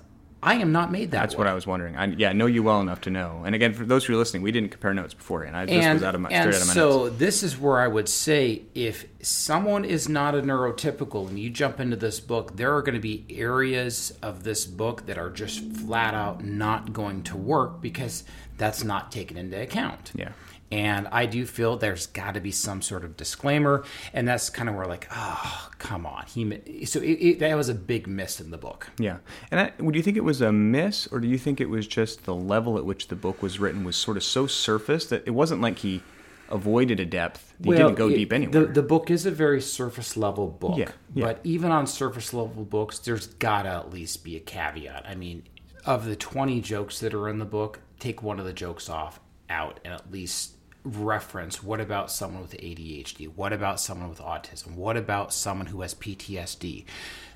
I 0.42 0.56
am 0.56 0.70
not 0.70 0.92
made 0.92 1.10
that. 1.10 1.20
That's 1.20 1.34
way. 1.34 1.38
what 1.38 1.46
I 1.46 1.54
was 1.54 1.66
wondering. 1.66 1.96
I, 1.96 2.06
yeah, 2.06 2.30
I 2.30 2.32
know 2.32 2.46
you 2.46 2.62
well 2.62 2.80
enough 2.80 3.00
to 3.02 3.10
know. 3.10 3.42
And 3.44 3.54
again, 3.54 3.72
for 3.72 3.84
those 3.84 4.04
who 4.04 4.14
are 4.14 4.16
listening, 4.16 4.42
we 4.42 4.52
didn't 4.52 4.70
compare 4.70 4.94
notes 4.94 5.14
beforehand. 5.14 5.56
I, 5.56 5.66
just 5.66 5.74
and, 5.74 5.94
was 5.94 6.02
out 6.02 6.14
of 6.14 6.20
my, 6.20 6.28
and 6.28 6.42
straight 6.42 6.56
out 6.56 6.62
of 6.62 6.68
my 6.68 6.74
so 6.74 7.04
notes. 7.04 7.18
this 7.18 7.42
is 7.42 7.58
where 7.58 7.80
I 7.80 7.88
would 7.88 8.08
say 8.08 8.62
if 8.74 9.06
someone 9.26 9.84
is 9.84 10.08
not 10.08 10.36
a 10.36 10.40
neurotypical 10.40 11.28
and 11.28 11.36
you 11.36 11.50
jump 11.50 11.80
into 11.80 11.96
this 11.96 12.20
book, 12.20 12.56
there 12.56 12.74
are 12.76 12.80
going 12.80 12.94
to 12.94 13.00
be 13.00 13.26
areas 13.28 14.16
of 14.22 14.44
this 14.44 14.64
book 14.64 15.06
that 15.06 15.18
are 15.18 15.30
just 15.30 15.60
flat 15.72 16.14
out 16.14 16.44
not 16.44 16.92
going 16.92 17.24
to 17.24 17.36
work 17.36 17.80
because 17.80 18.22
that's 18.56 18.84
not 18.84 19.10
taken 19.10 19.36
into 19.36 19.60
account. 19.60 20.12
Yeah. 20.14 20.30
And 20.70 21.08
I 21.08 21.26
do 21.26 21.44
feel 21.44 21.76
there's 21.76 22.06
got 22.06 22.34
to 22.34 22.40
be 22.40 22.50
some 22.50 22.82
sort 22.82 23.04
of 23.04 23.16
disclaimer, 23.16 23.84
and 24.12 24.26
that's 24.26 24.50
kind 24.50 24.68
of 24.68 24.74
where 24.74 24.86
like, 24.86 25.06
oh, 25.12 25.70
come 25.78 26.06
on. 26.06 26.24
He 26.26 26.84
so 26.86 27.00
it, 27.00 27.12
it, 27.12 27.38
that 27.38 27.54
was 27.56 27.68
a 27.68 27.74
big 27.74 28.08
miss 28.08 28.40
in 28.40 28.50
the 28.50 28.58
book. 28.58 28.90
Yeah, 28.98 29.18
and 29.52 29.60
I, 29.60 29.70
do 29.78 29.96
you 29.96 30.02
think 30.02 30.16
it 30.16 30.24
was 30.24 30.40
a 30.40 30.50
miss, 30.50 31.06
or 31.12 31.20
do 31.20 31.28
you 31.28 31.38
think 31.38 31.60
it 31.60 31.70
was 31.70 31.86
just 31.86 32.24
the 32.24 32.34
level 32.34 32.78
at 32.78 32.84
which 32.84 33.06
the 33.06 33.14
book 33.14 33.42
was 33.42 33.60
written 33.60 33.84
was 33.84 33.94
sort 33.94 34.16
of 34.16 34.24
so 34.24 34.48
surface 34.48 35.06
that 35.06 35.22
it 35.24 35.30
wasn't 35.30 35.60
like 35.60 35.78
he 35.78 36.02
avoided 36.48 37.00
a 37.00 37.04
depth. 37.04 37.54
He 37.62 37.70
well, 37.70 37.78
didn't 37.78 37.94
go 37.96 38.08
it, 38.08 38.16
deep 38.16 38.32
anywhere. 38.32 38.66
The, 38.66 38.72
the 38.72 38.82
book 38.82 39.10
is 39.10 39.26
a 39.26 39.30
very 39.30 39.60
surface 39.60 40.16
level 40.16 40.48
book. 40.48 40.78
Yeah, 40.78 40.90
yeah. 41.14 41.26
But 41.26 41.40
even 41.44 41.70
on 41.70 41.86
surface 41.86 42.32
level 42.32 42.64
books, 42.64 42.98
there's 42.98 43.26
got 43.26 43.62
to 43.62 43.70
at 43.70 43.90
least 43.90 44.24
be 44.24 44.36
a 44.36 44.40
caveat. 44.40 45.06
I 45.06 45.14
mean, 45.14 45.44
of 45.84 46.04
the 46.04 46.16
20 46.16 46.60
jokes 46.60 47.00
that 47.00 47.14
are 47.14 47.28
in 47.28 47.38
the 47.38 47.44
book, 47.44 47.80
take 47.98 48.22
one 48.22 48.38
of 48.38 48.44
the 48.44 48.52
jokes 48.52 48.88
off 48.88 49.20
out 49.48 49.80
and 49.84 49.94
at 49.94 50.10
least 50.10 50.52
reference 50.86 51.62
what 51.62 51.80
about 51.80 52.10
someone 52.10 52.42
with 52.42 52.52
ADHD? 52.52 53.28
What 53.34 53.52
about 53.52 53.80
someone 53.80 54.08
with 54.08 54.20
autism? 54.20 54.74
What 54.74 54.96
about 54.96 55.32
someone 55.32 55.66
who 55.66 55.80
has 55.80 55.94
PTSD? 55.94 56.84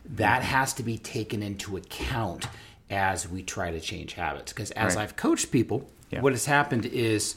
That 0.04 0.42
mm-hmm. 0.42 0.50
has 0.50 0.72
to 0.74 0.82
be 0.82 0.98
taken 0.98 1.42
into 1.42 1.76
account 1.76 2.46
as 2.88 3.28
we 3.28 3.42
try 3.42 3.70
to 3.70 3.80
change 3.80 4.14
habits. 4.14 4.52
Because 4.52 4.70
as 4.72 4.96
right. 4.96 5.02
I've 5.02 5.16
coached 5.16 5.50
people, 5.50 5.88
yeah. 6.10 6.20
what 6.20 6.32
has 6.32 6.46
happened 6.46 6.86
is, 6.86 7.36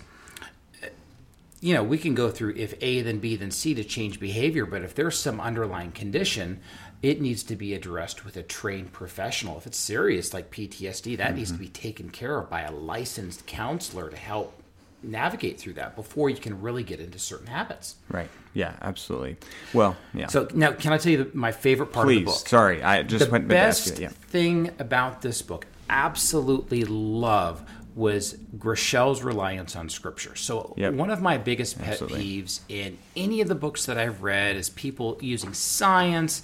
you 1.63 1.73
know, 1.73 1.81
we 1.81 1.97
can 1.97 2.13
go 2.13 2.29
through 2.29 2.55
if 2.57 2.73
A, 2.81 3.01
then 3.03 3.19
B, 3.19 3.37
then 3.37 3.49
C 3.49 3.73
to 3.73 3.85
change 3.85 4.19
behavior, 4.19 4.65
but 4.65 4.81
if 4.81 4.95
there's 4.95 5.17
some 5.17 5.39
underlying 5.39 5.93
condition, 5.93 6.59
it 7.01 7.21
needs 7.21 7.41
to 7.43 7.55
be 7.55 7.73
addressed 7.73 8.25
with 8.25 8.35
a 8.35 8.43
trained 8.43 8.91
professional. 8.91 9.57
If 9.57 9.65
it's 9.65 9.77
serious 9.77 10.33
like 10.33 10.51
PTSD, 10.51 11.17
that 11.17 11.37
needs 11.37 11.51
to 11.51 11.55
mm-hmm. 11.55 11.63
be 11.63 11.69
taken 11.69 12.09
care 12.09 12.37
of 12.37 12.49
by 12.49 12.63
a 12.63 12.71
licensed 12.71 13.45
counselor 13.47 14.09
to 14.09 14.17
help 14.17 14.61
navigate 15.01 15.57
through 15.57 15.73
that 15.73 15.95
before 15.95 16.29
you 16.29 16.35
can 16.35 16.61
really 16.61 16.83
get 16.83 16.99
into 16.99 17.17
certain 17.17 17.47
habits. 17.47 17.95
Right. 18.09 18.29
Yeah, 18.53 18.75
absolutely. 18.81 19.37
Well, 19.73 19.95
yeah. 20.13 20.27
So 20.27 20.49
now, 20.53 20.73
can 20.73 20.91
I 20.91 20.97
tell 20.97 21.13
you 21.13 21.23
the, 21.23 21.31
my 21.33 21.53
favorite 21.53 21.93
part 21.93 22.07
of 22.07 22.09
the 22.09 22.23
Please, 22.23 22.25
book? 22.25 22.47
sorry, 22.49 22.83
I 22.83 23.03
just 23.03 23.25
the 23.25 23.31
went 23.31 23.47
best 23.47 23.99
you. 23.99 24.03
Yeah. 24.03 24.09
thing 24.09 24.71
about 24.79 25.21
this 25.21 25.41
book, 25.41 25.65
absolutely 25.89 26.83
love, 26.83 27.63
was 27.95 28.35
Groeschel's 28.57 29.21
reliance 29.21 29.75
on 29.75 29.89
scripture. 29.89 30.35
So 30.35 30.73
Yep. 30.77 30.93
one 30.93 31.09
of 31.09 31.21
my 31.21 31.37
biggest 31.37 31.77
pet 31.77 31.89
Absolutely. 32.01 32.23
peeves 32.41 32.59
in 32.67 32.97
any 33.15 33.41
of 33.41 33.47
the 33.47 33.55
books 33.55 33.85
that 33.85 33.97
I've 33.97 34.23
read 34.23 34.55
is 34.55 34.69
people 34.69 35.17
using 35.21 35.53
science 35.53 36.41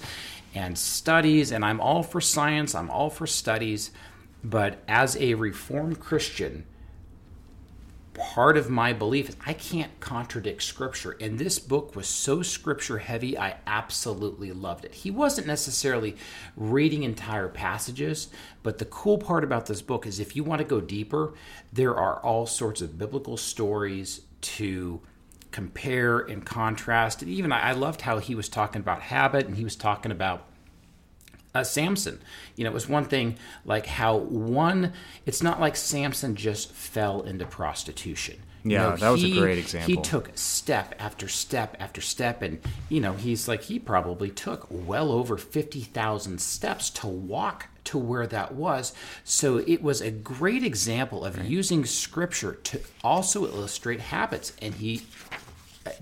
and 0.54 0.76
studies, 0.78 1.50
and 1.52 1.64
I'm 1.64 1.80
all 1.80 2.02
for 2.02 2.20
science, 2.20 2.74
I'm 2.74 2.90
all 2.90 3.10
for 3.10 3.26
studies, 3.26 3.90
but 4.42 4.78
as 4.88 5.16
a 5.16 5.34
reformed 5.34 6.00
Christian, 6.00 6.64
part 8.14 8.56
of 8.56 8.68
my 8.68 8.92
belief 8.92 9.28
is 9.28 9.36
I 9.46 9.52
can't 9.52 9.98
contradict 10.00 10.62
scripture. 10.62 11.16
And 11.20 11.38
this 11.38 11.58
book 11.58 11.94
was 11.94 12.06
so 12.06 12.42
scripture 12.42 12.98
heavy, 12.98 13.38
I 13.38 13.56
absolutely 13.66 14.52
loved 14.52 14.84
it. 14.84 14.94
He 14.94 15.10
wasn't 15.10 15.46
necessarily 15.46 16.16
reading 16.56 17.02
entire 17.02 17.48
passages, 17.48 18.28
but 18.62 18.78
the 18.78 18.84
cool 18.84 19.18
part 19.18 19.44
about 19.44 19.66
this 19.66 19.82
book 19.82 20.06
is 20.06 20.18
if 20.18 20.34
you 20.34 20.44
want 20.44 20.60
to 20.60 20.64
go 20.64 20.80
deeper, 20.80 21.34
there 21.72 21.96
are 21.96 22.20
all 22.20 22.46
sorts 22.46 22.80
of 22.80 22.98
biblical 22.98 23.36
stories 23.36 24.22
to 24.40 25.00
compare 25.50 26.18
and 26.18 26.44
contrast. 26.44 27.22
And 27.22 27.30
even 27.30 27.52
I 27.52 27.72
loved 27.72 28.02
how 28.02 28.18
he 28.18 28.34
was 28.34 28.48
talking 28.48 28.80
about 28.80 29.02
habit 29.02 29.46
and 29.46 29.56
he 29.56 29.64
was 29.64 29.76
talking 29.76 30.12
about 30.12 30.46
uh, 31.54 31.64
Samson. 31.64 32.20
You 32.56 32.64
know, 32.64 32.70
it 32.70 32.74
was 32.74 32.88
one 32.88 33.04
thing 33.04 33.36
like 33.64 33.86
how 33.86 34.16
one, 34.16 34.92
it's 35.26 35.42
not 35.42 35.60
like 35.60 35.76
Samson 35.76 36.36
just 36.36 36.72
fell 36.72 37.22
into 37.22 37.44
prostitution. 37.46 38.36
You 38.66 38.72
Yeah, 38.74 38.82
know, 38.90 38.96
that 38.96 39.08
was 39.08 39.24
a 39.24 39.28
great 39.28 39.58
example. 39.58 39.86
He 39.88 39.96
took 39.96 40.30
step 40.34 40.94
after 40.98 41.28
step 41.28 41.76
after 41.80 42.00
step. 42.00 42.42
And, 42.42 42.60
you 42.88 43.00
know, 43.00 43.14
he's 43.14 43.48
like, 43.48 43.62
he 43.62 43.78
probably 43.78 44.30
took 44.30 44.66
well 44.70 45.10
over 45.10 45.36
50,000 45.38 46.40
steps 46.40 46.90
to 46.90 47.06
walk 47.06 47.68
to 47.84 47.98
where 47.98 48.26
that 48.26 48.54
was. 48.54 48.92
So 49.24 49.58
it 49.58 49.82
was 49.82 50.02
a 50.02 50.10
great 50.10 50.62
example 50.62 51.24
of 51.24 51.42
using 51.44 51.86
scripture 51.86 52.52
to 52.64 52.80
also 53.02 53.46
illustrate 53.46 54.00
habits. 54.00 54.52
And 54.60 54.74
he 54.74 55.02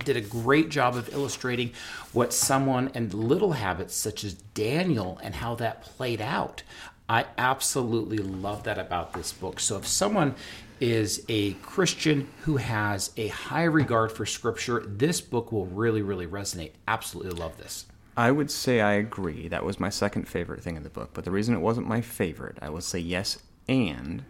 did 0.04 0.16
a 0.16 0.20
great 0.20 0.68
job 0.68 0.96
of 0.96 1.12
illustrating 1.12 1.72
what 2.12 2.32
someone 2.32 2.90
and 2.94 3.14
little 3.14 3.52
habits 3.52 3.94
such 3.94 4.24
as 4.24 4.34
Daniel 4.34 5.18
and 5.22 5.36
how 5.36 5.54
that 5.56 5.82
played 5.82 6.20
out. 6.20 6.62
I 7.08 7.26
absolutely 7.38 8.18
love 8.18 8.64
that 8.64 8.78
about 8.78 9.12
this 9.12 9.32
book. 9.32 9.60
So 9.60 9.78
if 9.78 9.86
someone 9.86 10.34
is 10.80 11.24
a 11.28 11.52
Christian 11.54 12.28
who 12.42 12.56
has 12.56 13.12
a 13.16 13.28
high 13.28 13.64
regard 13.64 14.12
for 14.12 14.26
scripture, 14.26 14.84
this 14.86 15.20
book 15.20 15.50
will 15.50 15.66
really, 15.66 16.02
really 16.02 16.26
resonate. 16.26 16.72
Absolutely 16.86 17.32
love 17.32 17.56
this. 17.56 17.86
I 18.16 18.30
would 18.30 18.50
say 18.50 18.80
I 18.80 18.94
agree. 18.94 19.48
That 19.48 19.64
was 19.64 19.80
my 19.80 19.90
second 19.90 20.28
favorite 20.28 20.62
thing 20.62 20.76
in 20.76 20.82
the 20.82 20.90
book. 20.90 21.10
But 21.14 21.24
the 21.24 21.30
reason 21.30 21.54
it 21.54 21.60
wasn't 21.60 21.88
my 21.88 22.00
favorite, 22.00 22.58
I 22.60 22.68
will 22.68 22.80
say 22.80 22.98
yes, 22.98 23.38
and 23.68 24.24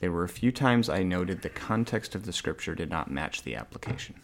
there 0.00 0.10
were 0.10 0.24
a 0.24 0.28
few 0.28 0.50
times 0.50 0.88
I 0.88 1.02
noted 1.02 1.42
the 1.42 1.48
context 1.48 2.14
of 2.14 2.24
the 2.24 2.32
scripture 2.32 2.74
did 2.74 2.90
not 2.90 3.10
match 3.10 3.42
the 3.42 3.54
application. 3.54 4.20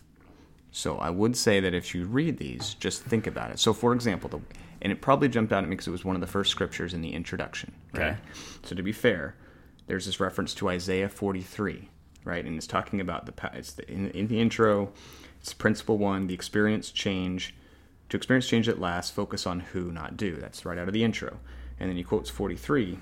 So 0.73 0.97
I 0.97 1.11
would 1.11 1.37
say 1.37 1.61
that 1.61 1.75
if 1.75 1.95
you 1.95 2.07
read 2.07 2.38
these, 2.38 2.75
just 2.75 3.02
think 3.02 3.26
about 3.26 3.50
it. 3.50 3.59
So, 3.59 3.75
for 3.75 3.93
example, 3.93 4.31
the, 4.31 4.41
and 4.81 4.91
it 4.91 5.02
probably 5.02 5.29
jumped 5.29 5.52
out 5.52 5.62
at 5.62 5.69
me 5.69 5.76
because 5.76 5.87
it 5.87 5.93
was 5.93 6.05
one 6.05 6.17
of 6.17 6.23
the 6.23 6.26
first 6.26 6.50
scriptures 6.50 6.95
in 6.95 7.02
the 7.02 7.12
introduction. 7.12 7.73
Right? 7.93 8.02
Okay. 8.02 8.17
So 8.64 8.75
to 8.75 8.83
be 8.83 8.91
fair, 8.91 9.37
there's 9.87 10.07
this 10.07 10.19
reference 10.19 10.55
to 10.55 10.71
Isaiah 10.71 11.11
43, 11.11 11.91
right? 12.25 12.45
And 12.45 12.57
it's 12.57 12.67
talking 12.67 13.02
about 13.02 13.26
the 13.26 13.50
it's 13.52 13.75
the, 13.75 13.91
in, 13.91 14.11
in 14.12 14.29
the 14.29 14.41
intro. 14.41 14.93
It's 15.41 15.52
principle 15.52 15.99
one: 15.99 16.26
the 16.26 16.35
experience 16.35 16.91
change. 16.91 17.55
To 18.09 18.17
experience 18.17 18.49
change 18.49 18.69
at 18.69 18.81
last, 18.81 19.14
focus 19.14 19.47
on 19.47 19.61
who, 19.61 19.93
not 19.93 20.17
do. 20.17 20.37
That's 20.37 20.64
right 20.64 20.79
out 20.79 20.88
of 20.88 20.95
the 20.95 21.05
intro. 21.05 21.38
And 21.81 21.91
then 21.91 21.97
he 21.97 22.02
quotes 22.02 22.29
43. 22.29 22.99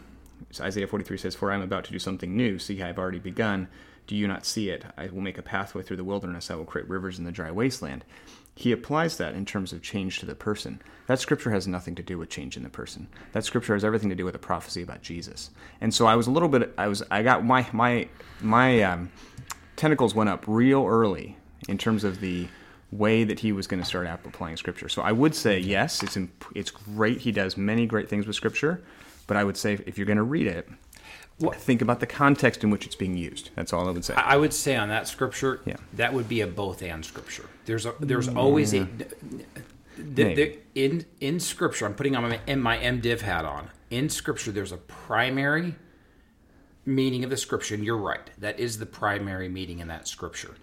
So 0.50 0.64
Isaiah 0.64 0.86
43 0.88 1.18
says, 1.18 1.36
"For 1.36 1.52
I 1.52 1.54
am 1.54 1.62
about 1.62 1.84
to 1.84 1.92
do 1.92 1.98
something 2.00 2.36
new. 2.36 2.58
See, 2.58 2.82
I 2.82 2.88
have 2.88 2.98
already 2.98 3.20
begun. 3.20 3.68
Do 4.06 4.16
you 4.16 4.26
not 4.26 4.44
see 4.44 4.70
it? 4.70 4.84
I 4.96 5.08
will 5.08 5.20
make 5.20 5.38
a 5.38 5.42
pathway 5.42 5.82
through 5.82 5.98
the 5.98 6.04
wilderness. 6.04 6.50
I 6.50 6.54
will 6.56 6.64
create 6.64 6.88
rivers 6.88 7.18
in 7.18 7.24
the 7.24 7.32
dry 7.32 7.50
wasteland." 7.50 8.04
He 8.54 8.72
applies 8.72 9.16
that 9.16 9.34
in 9.34 9.46
terms 9.46 9.72
of 9.72 9.80
change 9.80 10.18
to 10.18 10.26
the 10.26 10.34
person. 10.34 10.82
That 11.06 11.18
scripture 11.18 11.50
has 11.50 11.66
nothing 11.66 11.94
to 11.94 12.02
do 12.02 12.18
with 12.18 12.28
change 12.28 12.58
in 12.58 12.62
the 12.62 12.68
person. 12.68 13.08
That 13.32 13.44
scripture 13.44 13.72
has 13.72 13.84
everything 13.84 14.10
to 14.10 14.14
do 14.14 14.24
with 14.24 14.34
a 14.34 14.40
prophecy 14.40 14.82
about 14.82 15.00
Jesus. 15.00 15.50
And 15.80 15.94
so 15.94 16.04
I 16.04 16.14
was 16.14 16.26
a 16.26 16.30
little 16.30 16.48
bit. 16.48 16.74
I 16.76 16.88
was. 16.88 17.02
I 17.10 17.22
got 17.22 17.44
my 17.44 17.66
my 17.72 18.08
my 18.42 18.82
um, 18.82 19.10
tentacles 19.76 20.14
went 20.14 20.28
up 20.28 20.44
real 20.46 20.84
early 20.84 21.38
in 21.68 21.78
terms 21.78 22.04
of 22.04 22.20
the 22.20 22.48
way 22.92 23.24
that 23.24 23.40
he 23.40 23.52
was 23.52 23.66
going 23.66 23.80
to 23.80 23.86
start 23.86 24.06
app- 24.06 24.26
applying 24.26 24.56
scripture. 24.56 24.88
So 24.88 25.00
I 25.00 25.12
would 25.12 25.34
say 25.34 25.58
yes, 25.58 26.02
it's 26.02 26.16
imp- 26.16 26.44
it's 26.54 26.70
great. 26.70 27.18
He 27.18 27.32
does 27.32 27.56
many 27.56 27.86
great 27.86 28.08
things 28.08 28.26
with 28.26 28.36
scripture, 28.36 28.82
but 29.26 29.36
I 29.36 29.44
would 29.44 29.56
say 29.56 29.78
if 29.86 29.96
you're 29.96 30.06
going 30.06 30.16
to 30.18 30.22
read 30.22 30.46
it, 30.46 30.68
think 31.40 31.82
about 31.82 32.00
the 32.00 32.06
context 32.06 32.62
in 32.64 32.70
which 32.70 32.86
it's 32.86 32.94
being 32.96 33.16
used. 33.16 33.50
That's 33.54 33.72
all 33.72 33.88
I 33.88 33.90
would 33.92 34.04
say. 34.04 34.14
I 34.14 34.36
would 34.36 34.52
say 34.54 34.76
on 34.76 34.88
that 34.88 35.08
scripture, 35.08 35.60
Yeah. 35.64 35.76
that 35.94 36.12
would 36.12 36.28
be 36.28 36.40
a 36.42 36.46
both 36.46 36.82
and 36.82 37.04
scripture. 37.04 37.46
There's 37.64 37.86
a, 37.86 37.94
there's 38.00 38.28
mm, 38.28 38.36
always 38.36 38.72
a 38.74 38.84
th- 38.86 39.10
Maybe. 39.96 40.34
th- 40.34 40.58
in 40.74 41.04
in 41.20 41.40
scripture. 41.40 41.86
I'm 41.86 41.94
putting 41.94 42.14
on 42.16 42.22
my 42.28 42.40
in 42.46 42.60
my 42.60 42.78
MDiv 42.78 43.20
hat 43.22 43.44
on. 43.44 43.70
In 43.90 44.08
scripture, 44.08 44.52
there's 44.52 44.72
a 44.72 44.76
primary 44.76 45.74
meaning 46.86 47.24
of 47.24 47.30
the 47.30 47.36
scripture, 47.36 47.74
and 47.74 47.84
you're 47.84 47.96
right. 47.96 48.30
That 48.38 48.58
is 48.58 48.78
the 48.78 48.86
primary 48.86 49.48
meaning 49.48 49.80
in 49.80 49.88
that 49.88 50.08
scripture. 50.08 50.54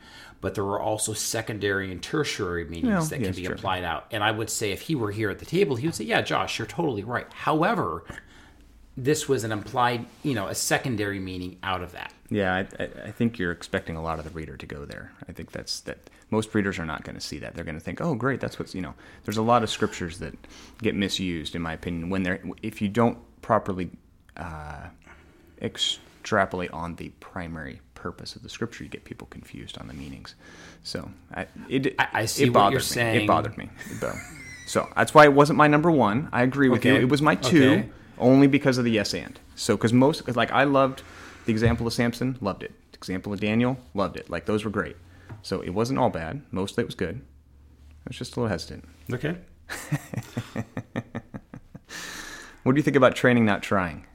But 0.42 0.56
there 0.56 0.64
are 0.66 0.80
also 0.80 1.14
secondary 1.14 1.92
and 1.92 2.02
tertiary 2.02 2.66
meanings 2.66 2.88
Well, 2.94 3.04
that 3.06 3.22
can 3.22 3.34
be 3.34 3.46
true. 3.46 3.56
applied 3.56 3.84
out. 3.84 4.06
And 4.12 4.24
I 4.24 4.32
would 4.32 4.50
say 4.50 4.72
if 4.72 4.82
he 4.82 4.94
were 4.96 5.12
here 5.12 5.30
at 5.32 5.40
the 5.40 5.46
table, 5.46 5.76
he 5.76 5.88
would 5.88 5.96
say, 5.96 6.04
"Yeah, 6.06 6.22
Josh, 6.22 6.60
you're 6.60 6.68
totally 6.68 7.04
right." 7.04 7.28
However, 7.34 8.04
this 8.98 9.30
was 9.30 9.44
an 9.44 9.52
implied, 9.52 10.06
you 10.24 10.34
know, 10.34 10.48
a 10.48 10.56
secondary 10.56 11.20
meaning 11.20 11.58
out 11.62 11.84
of 11.84 11.92
that. 11.92 12.12
Yeah, 12.30 12.66
I, 12.80 12.84
I, 13.06 13.12
think 13.12 13.38
you're 13.38 13.52
expecting 13.52 13.96
a 13.96 14.02
lot 14.02 14.18
of 14.20 14.26
the 14.26 14.32
reader 14.32 14.58
to 14.58 14.66
go 14.66 14.84
there. 14.86 15.14
I 15.30 15.32
think 15.32 15.52
that's 15.52 15.80
that. 15.82 16.10
Most 16.30 16.54
readers 16.54 16.78
are 16.78 16.86
not 16.86 17.04
going 17.04 17.16
to 17.16 17.22
see 17.22 17.38
that. 17.40 17.56
They're 17.56 17.64
going 17.64 17.78
to 17.78 17.84
think, 17.84 18.02
"Oh, 18.02 18.16
great, 18.16 18.42
that's 18.42 18.60
what's 18.60 18.76
you 18.76 18.82
know." 18.82 18.96
There's 19.24 19.38
a 19.38 19.42
lot 19.42 19.64
of 19.64 19.70
scriptures 19.70 20.20
that 20.20 20.34
get 20.82 20.94
misused, 20.94 21.56
in 21.56 21.62
my 21.62 21.72
opinion, 21.74 22.10
when 22.10 22.24
they're 22.24 22.42
if 22.62 22.82
you 22.82 22.90
don't 22.90 23.18
properly 23.42 23.92
uh, 24.36 24.88
extrapolate 25.62 26.72
on 26.72 26.96
the 26.96 27.10
primary 27.20 27.80
purpose 27.96 28.36
of 28.36 28.44
the 28.44 28.50
scripture, 28.50 28.84
you 28.84 28.90
get 28.90 29.06
people 29.06 29.28
confused 29.30 29.78
on 29.78 29.88
the 29.88 29.94
meanings. 29.94 30.36
So 30.84 31.10
I, 31.34 31.48
it, 31.70 31.96
I- 32.00 32.08
I 32.14 32.26
see 32.26 32.46
it 32.46 32.54
what 32.54 32.72
you're 32.72 32.80
me. 32.80 32.84
saying. 32.86 33.24
It 33.24 33.28
bothered 33.28 33.58
me. 33.58 33.70
So- 34.00 34.14
So 34.66 34.90
that's 34.98 35.14
why 35.14 35.24
it 35.24 35.32
wasn't 35.34 35.56
my 35.56 35.68
number 35.68 35.90
one. 35.90 36.28
I 36.34 36.44
agree 36.44 36.68
with 36.68 36.84
you. 36.84 36.94
It 36.96 37.08
was 37.08 37.22
my 37.22 37.36
two 37.36 37.64
Okay. 37.72 37.90
Only 38.20 38.48
because 38.48 38.78
of 38.78 38.86
the 38.86 38.92
yes 38.92 39.14
and. 39.14 39.40
So 39.56 39.76
because 39.76 39.94
most 39.94 40.24
cause 40.26 40.36
like 40.36 40.52
I 40.52 40.64
loved 40.64 41.04
the 41.46 41.52
example 41.52 41.88
of 41.88 41.94
Samson, 41.94 42.38
loved 42.42 42.64
it. 42.64 42.72
The 42.92 42.98
example 42.98 43.34
of 43.34 43.40
Daniel, 43.40 43.78
loved 43.94 44.18
it. 44.18 44.30
Like 44.30 44.46
those 44.46 44.64
were 44.66 44.72
great. 44.72 44.98
So 45.42 45.62
it 45.62 45.70
wasn't 45.70 46.00
all 46.00 46.10
bad. 46.10 46.42
Most 46.52 46.74
of 46.74 46.80
it 46.80 46.86
was 46.86 46.96
good. 46.96 47.22
I 47.22 48.10
was 48.10 48.18
just 48.18 48.36
a 48.36 48.40
little 48.40 48.50
hesitant. 48.50 48.86
Okay. 49.14 49.38
What 52.68 52.74
do 52.74 52.80
you 52.80 52.84
think 52.84 52.98
about 52.98 53.16
training, 53.16 53.46
not 53.46 53.64
trying? 53.64 54.06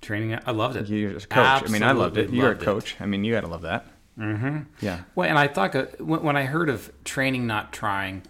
Training, 0.00 0.36
I 0.44 0.50
loved 0.50 0.74
it. 0.74 0.88
You're 0.88 1.16
a 1.16 1.20
coach. 1.20 1.62
I 1.62 1.66
mean, 1.68 1.84
I 1.84 1.92
loved 1.92 2.16
it. 2.16 2.22
Absolutely 2.22 2.38
You're 2.38 2.46
a 2.46 2.50
loved 2.50 2.62
it. 2.62 2.64
coach. 2.64 2.96
I 2.98 3.06
mean, 3.06 3.22
you 3.22 3.32
got 3.32 3.42
to 3.42 3.46
love 3.46 3.62
that. 3.62 3.86
Mm-hmm. 4.18 4.58
Yeah. 4.80 5.02
Well, 5.14 5.28
and 5.28 5.38
I 5.38 5.46
thought 5.46 5.76
uh, 5.76 5.84
when 6.00 6.36
I 6.36 6.42
heard 6.42 6.68
of 6.68 6.90
training, 7.04 7.46
not 7.46 7.72
trying, 7.72 8.22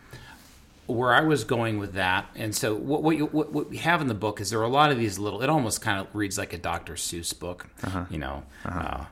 where 0.86 1.12
I 1.14 1.20
was 1.22 1.44
going 1.44 1.78
with 1.78 1.94
that, 1.94 2.26
and 2.34 2.54
so 2.54 2.74
what 2.74 3.02
what, 3.02 3.16
you, 3.16 3.26
what 3.26 3.52
what 3.52 3.70
we 3.70 3.78
have 3.78 4.00
in 4.00 4.08
the 4.08 4.14
book 4.14 4.40
is 4.40 4.50
there 4.50 4.60
are 4.60 4.64
a 4.64 4.68
lot 4.68 4.90
of 4.90 4.98
these 4.98 5.18
little. 5.18 5.42
It 5.42 5.48
almost 5.50 5.80
kind 5.80 6.00
of 6.00 6.14
reads 6.14 6.36
like 6.38 6.52
a 6.52 6.58
Dr. 6.58 6.94
Seuss 6.94 7.38
book, 7.38 7.66
Uh-huh. 7.82 8.04
you 8.10 8.18
know, 8.18 8.42
uh, 8.64 9.04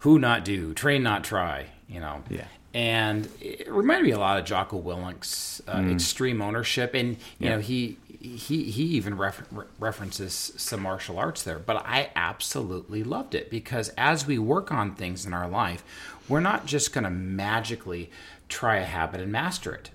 who 0.00 0.18
not 0.18 0.44
do, 0.44 0.72
train 0.74 1.02
not 1.02 1.24
try, 1.24 1.66
you 1.88 2.00
know. 2.00 2.22
Yeah. 2.30 2.44
And 2.74 3.26
it 3.40 3.70
reminded 3.70 4.04
me 4.04 4.10
a 4.12 4.18
lot 4.18 4.38
of 4.38 4.44
Jocko 4.44 4.76
Willink's 4.76 5.62
uh, 5.66 5.76
Mm. 5.78 5.92
extreme 5.94 6.42
ownership, 6.42 6.92
and 6.94 7.16
you 7.38 7.48
know 7.48 7.58
he 7.58 7.96
he 8.20 8.70
he 8.70 8.82
even 8.96 9.16
refer- 9.16 9.46
re- 9.50 9.64
references 9.78 10.52
some 10.56 10.82
martial 10.82 11.18
arts 11.18 11.42
there. 11.42 11.58
But 11.58 11.76
I 11.86 12.10
absolutely 12.14 13.02
loved 13.02 13.34
it 13.34 13.50
because 13.50 13.88
as 13.96 14.26
we 14.26 14.38
work 14.38 14.70
on 14.70 14.94
things 14.94 15.24
in 15.24 15.32
our 15.32 15.48
life, 15.48 15.82
we're 16.28 16.40
not 16.40 16.66
just 16.66 16.92
going 16.92 17.04
to 17.04 17.10
magically 17.10 18.10
try 18.48 18.76
a 18.76 18.84
habit 18.84 19.20
and 19.22 19.32
master 19.32 19.72
it. 19.74 19.90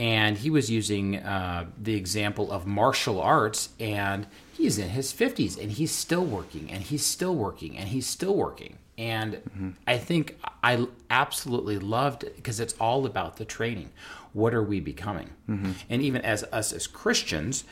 And 0.00 0.38
he 0.38 0.48
was 0.48 0.70
using 0.70 1.16
uh, 1.16 1.66
the 1.76 1.94
example 1.94 2.50
of 2.50 2.66
martial 2.66 3.20
arts, 3.20 3.68
and 3.78 4.26
he's 4.50 4.78
in 4.78 4.88
his 4.88 5.12
50s 5.12 5.60
and 5.60 5.72
he's 5.72 5.92
still 5.92 6.24
working, 6.24 6.70
and 6.70 6.82
he's 6.82 7.04
still 7.04 7.34
working, 7.34 7.76
and 7.76 7.90
he's 7.90 8.06
still 8.06 8.34
working. 8.34 8.78
And 8.96 9.42
I 9.86 9.98
think 9.98 10.38
I 10.62 10.86
absolutely 11.10 11.78
loved 11.78 12.24
it 12.24 12.34
because 12.36 12.60
it's 12.60 12.74
all 12.80 13.04
about 13.04 13.36
the 13.36 13.44
training. 13.44 13.90
What 14.32 14.54
are 14.54 14.62
we 14.62 14.80
becoming? 14.80 15.30
And 15.90 16.00
even 16.00 16.22
as 16.22 16.44
us 16.44 16.72
as 16.72 16.86
Christians, 16.86 17.64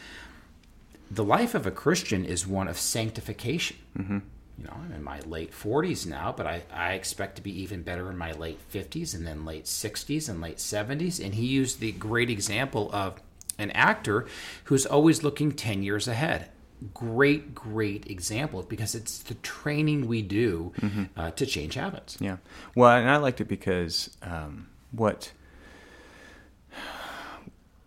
the 1.11 1.25
life 1.25 1.55
of 1.55 1.67
a 1.67 1.71
Christian 1.71 2.27
is 2.27 2.47
one 2.47 2.69
of 2.69 2.79
sanctification. 2.79 3.79
Mm-hmm. 3.99 4.19
You 4.59 4.65
know, 4.65 4.73
I'm 4.75 4.93
in 4.93 5.05
my 5.05 5.21
late 5.21 5.53
40s 5.53 6.05
now, 6.07 6.35
but 6.37 6.47
I, 6.47 6.63
I 6.73 6.95
expect 6.95 7.37
to 7.37 7.43
be 7.43 7.63
even 7.63 7.83
better 7.83 8.11
in 8.11 8.17
my 8.17 8.33
late 8.33 8.59
50s 8.73 9.15
and 9.15 9.25
then 9.25 9.45
late 9.45 9.67
60s 9.67 10.29
and 10.29 10.41
late 10.41 10.57
70s. 10.57 11.25
And 11.25 11.35
he 11.35 11.47
used 11.47 11.79
the 11.79 11.93
great 11.93 12.29
example 12.29 12.91
of 12.93 13.21
an 13.59 13.71
actor 13.71 14.27
who's 14.65 14.85
always 14.85 15.23
looking 15.23 15.53
10 15.53 15.85
years 15.85 16.09
ahead. 16.09 16.51
Great, 16.93 17.55
great 17.55 18.11
example 18.11 18.63
because 18.63 18.95
it's 18.95 19.19
the 19.19 19.35
training 19.35 20.09
we 20.09 20.23
do 20.23 20.73
mm-hmm. 20.81 21.05
uh, 21.17 21.31
to 21.33 21.47
change 21.47 21.75
habits. 21.75 22.17
Yeah. 22.21 22.39
Well, 22.75 22.97
and 22.97 23.09
I 23.09 23.17
liked 23.17 23.41
it 23.41 23.47
because 23.47 24.11
um, 24.23 24.69
what 24.91 25.33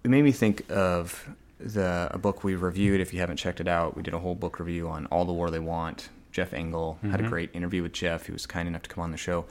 it 0.04 0.10
made 0.10 0.24
me 0.24 0.32
think 0.32 0.70
of 0.70 1.30
the 1.60 2.10
a 2.12 2.18
book 2.18 2.44
we 2.44 2.56
reviewed. 2.56 3.02
If 3.02 3.14
you 3.14 3.20
haven't 3.20 3.38
checked 3.38 3.60
it 3.60 3.68
out, 3.68 3.96
we 3.96 4.04
did 4.04 4.14
a 4.14 4.20
whole 4.20 4.36
book 4.36 4.60
review 4.60 4.90
on 4.90 5.06
All 5.08 5.26
the 5.26 5.34
War 5.34 5.52
They 5.52 5.60
Want 5.60 6.10
Jeff 6.32 6.54
Engel. 6.54 6.98
Mm-hmm. 6.98 7.12
Had 7.12 7.20
a 7.20 7.24
mm-hmm. 7.24 7.32
great 7.32 7.50
interview 7.54 7.84
with 7.84 7.94
Jeff. 7.94 8.26
He 8.26 8.32
was 8.32 8.46
kind 8.46 8.68
enough 8.68 8.84
to 8.84 8.90
come 8.90 9.04
on 9.04 9.12
the 9.12 9.18
show. 9.18 9.46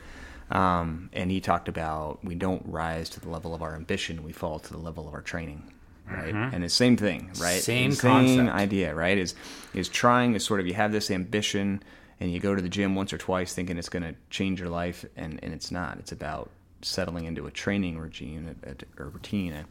Um, 0.51 1.11
and 1.13 1.31
he 1.31 1.41
talked 1.41 1.69
about 1.69 2.25
we 2.25 2.35
don't 2.35 2.63
rise 2.67 3.09
to 3.11 3.21
the 3.21 3.29
level 3.29 3.55
of 3.55 3.63
our 3.63 3.77
ambition, 3.77 4.25
we 4.25 4.33
fall 4.33 4.59
to 4.59 4.73
the 4.73 4.79
level 4.79 5.07
of 5.07 5.15
our 5.15 5.23
training. 5.23 5.73
Right. 6.11 6.35
Mm-hmm. 6.35 6.55
And 6.57 6.65
the 6.65 6.69
same 6.69 6.97
thing, 6.97 7.31
right? 7.39 7.63
Same, 7.63 7.93
same 7.93 8.49
idea, 8.49 8.93
right? 8.93 9.17
Is 9.17 9.37
is 9.75 9.89
trying 9.89 10.35
is 10.35 10.45
sort 10.45 10.59
of 10.59 10.67
you 10.67 10.75
have 10.75 10.91
this 10.91 11.09
ambition 11.09 11.85
and 12.19 12.33
you 12.33 12.41
go 12.41 12.55
to 12.55 12.61
the 12.61 12.69
gym 12.69 12.97
once 12.97 13.13
or 13.13 13.19
twice 13.19 13.55
thinking 13.55 13.79
it's 13.79 13.89
going 13.89 14.03
to 14.03 14.15
change 14.29 14.61
your 14.61 14.69
life 14.69 15.05
and, 15.17 15.39
and 15.43 15.55
it's 15.55 15.71
not. 15.71 15.99
It's 15.99 16.11
about 16.11 16.51
settling 16.83 17.27
into 17.27 17.47
a 17.47 17.51
training 17.51 17.99
regime, 17.99 18.57
a, 18.65 18.71
a, 18.71 19.05
a 19.05 19.09
routine, 19.09 19.53
a, 19.53 19.65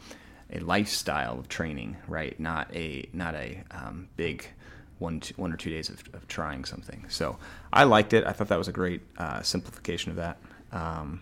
a, 0.58 0.60
lifestyle 0.60 1.39
of 1.39 1.50
training, 1.50 1.98
right? 2.08 2.39
Not 2.39 2.74
a 2.74 3.08
not 3.13 3.36
a 3.36 3.63
um, 3.72 4.08
big 4.16 4.48
one 5.00 5.20
two, 5.20 5.34
one 5.38 5.51
or 5.51 5.58
two 5.58 5.70
days 5.70 5.89
of, 5.89 6.03
of, 6.13 6.27
trying 6.27 6.65
something. 6.65 7.06
So 7.10 7.38
I 7.74 7.84
liked 7.86 8.13
it. 8.13 8.25
I 8.25 8.32
thought 8.32 8.50
that 8.50 8.58
was 8.58 8.68
a 8.68 8.74
great 8.74 9.01
uh, 9.18 9.41
simplification 9.41 10.12
of 10.12 10.18
that. 10.18 10.38
Um, 10.72 11.22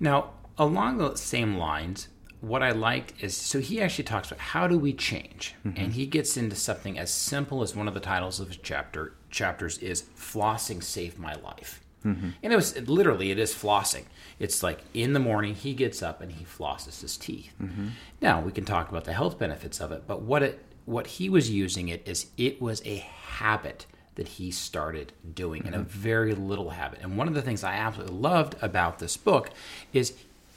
now, 0.00 0.30
along 0.58 0.98
the 0.98 1.16
same 1.16 1.56
lines, 1.56 2.08
what 2.40 2.62
I 2.62 2.72
liked 2.72 3.14
is 3.22 3.36
so 3.36 3.60
he 3.60 3.80
actually 3.80 4.04
talks 4.04 4.28
about 4.28 4.40
how 4.40 4.68
do 4.68 4.78
we 4.78 4.92
change, 4.92 5.54
mm-hmm. 5.64 5.80
and 5.80 5.92
he 5.94 6.06
gets 6.06 6.36
into 6.36 6.56
something 6.56 6.98
as 6.98 7.10
simple 7.10 7.62
as 7.62 7.74
one 7.74 7.88
of 7.88 7.94
the 7.94 8.00
titles 8.00 8.40
of 8.40 8.48
his 8.48 8.58
chapter 8.58 9.14
chapters 9.30 9.78
is 9.78 10.02
"Flossing 10.16 10.82
Saved 10.82 11.18
My 11.18 11.34
Life." 11.34 11.80
Mm-hmm. 12.04 12.30
And 12.42 12.52
it 12.52 12.56
was 12.56 12.74
it, 12.74 12.88
literally 12.88 13.30
it 13.30 13.38
is 13.38 13.54
flossing. 13.54 14.04
It's 14.38 14.62
like 14.62 14.80
in 14.92 15.14
the 15.14 15.20
morning 15.20 15.54
he 15.54 15.72
gets 15.72 16.02
up 16.02 16.20
and 16.20 16.32
he 16.32 16.44
flosses 16.44 17.00
his 17.00 17.16
teeth. 17.16 17.54
Mm-hmm. 17.62 17.88
Now 18.20 18.40
we 18.40 18.52
can 18.52 18.64
talk 18.64 18.90
about 18.90 19.04
the 19.04 19.14
health 19.14 19.38
benefits 19.38 19.80
of 19.80 19.90
it, 19.92 20.04
but 20.06 20.20
what 20.20 20.42
it 20.42 20.62
what 20.86 21.06
he 21.06 21.28
was 21.28 21.50
using 21.50 21.88
it 21.88 22.06
is 22.06 22.26
it 22.36 22.60
was 22.60 22.82
a 22.84 22.96
habit 22.96 23.86
that 24.14 24.28
he 24.28 24.50
started 24.50 25.12
doing 25.34 25.62
mm-hmm. 25.62 25.74
and 25.74 25.82
a 25.82 25.84
very 25.84 26.34
little 26.34 26.70
habit. 26.70 27.00
And 27.02 27.16
one 27.16 27.28
of 27.28 27.34
the 27.34 27.42
things 27.42 27.64
I 27.64 27.74
absolutely 27.74 28.16
loved 28.16 28.56
about 28.62 28.98
this 28.98 29.16
book 29.16 29.50
is 29.92 30.14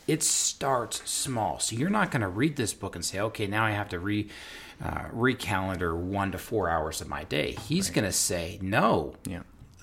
it 0.07 0.23
starts 0.23 1.09
small. 1.09 1.59
So 1.59 1.75
you're 1.75 1.89
not 1.89 2.11
going 2.11 2.21
to 2.21 2.27
read 2.27 2.55
this 2.55 2.73
book 2.73 2.95
and 2.95 3.03
say, 3.03 3.19
okay, 3.19 3.47
now 3.47 3.65
I 3.65 3.71
have 3.71 3.89
to 3.89 3.99
re 3.99 4.29
uh, 4.83 5.05
recalendar 5.13 5.95
one 5.95 6.31
to 6.31 6.37
four 6.37 6.69
hours 6.69 7.01
of 7.01 7.07
my 7.07 7.23
day. 7.23 7.53
He's 7.67 7.89
right. 7.89 7.95
going 7.95 8.05
to 8.05 8.11
say, 8.11 8.59
no, 8.61 9.15
yeah 9.25 9.41